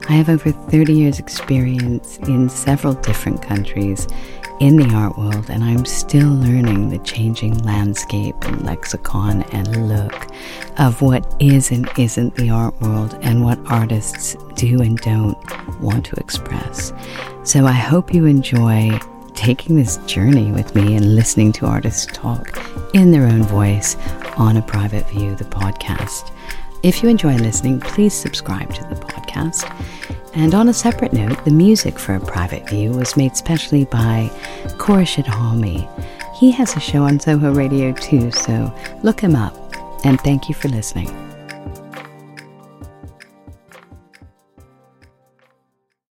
I 0.09 0.13
have 0.13 0.29
over 0.29 0.51
30 0.51 0.93
years' 0.93 1.19
experience 1.19 2.17
in 2.19 2.49
several 2.49 2.93
different 2.93 3.41
countries 3.41 4.07
in 4.59 4.75
the 4.75 4.93
art 4.93 5.17
world, 5.17 5.49
and 5.49 5.63
I'm 5.63 5.85
still 5.85 6.29
learning 6.29 6.89
the 6.89 6.99
changing 6.99 7.57
landscape 7.59 8.35
and 8.41 8.65
lexicon 8.65 9.43
and 9.51 9.87
look 9.87 10.27
of 10.77 11.01
what 11.01 11.35
is 11.39 11.71
and 11.71 11.89
isn't 11.97 12.35
the 12.35 12.49
art 12.49 12.79
world 12.81 13.17
and 13.21 13.43
what 13.43 13.59
artists 13.65 14.35
do 14.55 14.81
and 14.81 14.97
don't 14.99 15.37
want 15.81 16.05
to 16.07 16.15
express. 16.17 16.91
So 17.43 17.65
I 17.65 17.71
hope 17.71 18.13
you 18.13 18.25
enjoy 18.25 18.99
taking 19.33 19.75
this 19.75 19.97
journey 20.05 20.51
with 20.51 20.75
me 20.75 20.95
and 20.95 21.15
listening 21.15 21.51
to 21.53 21.65
artists 21.65 22.05
talk 22.13 22.61
in 22.93 23.11
their 23.11 23.25
own 23.25 23.43
voice 23.43 23.95
on 24.37 24.57
A 24.57 24.61
Private 24.61 25.09
View, 25.09 25.35
the 25.35 25.45
podcast. 25.45 26.32
If 26.83 27.01
you 27.01 27.07
enjoy 27.07 27.37
listening, 27.37 27.79
please 27.79 28.13
subscribe 28.13 28.73
to 28.73 28.83
the 28.83 28.95
podcast. 28.95 29.63
And 30.33 30.53
on 30.53 30.67
a 30.67 30.73
separate 30.73 31.13
note, 31.13 31.45
the 31.45 31.51
music 31.51 31.97
for 31.97 32.15
A 32.15 32.19
Private 32.19 32.67
View 32.69 32.91
was 32.91 33.15
made 33.15 33.37
specially 33.37 33.85
by 33.85 34.29
Khorshid 34.77 35.23
Halmi. 35.23 35.87
He 36.35 36.51
has 36.51 36.75
a 36.75 36.81
show 36.81 37.03
on 37.03 37.21
Soho 37.21 37.53
Radio 37.53 37.93
too, 37.93 38.31
so 38.31 38.73
look 39.01 39.21
him 39.21 39.33
up. 39.33 39.55
And 40.03 40.19
thank 40.21 40.49
you 40.49 40.55
for 40.55 40.67
listening. 40.67 41.22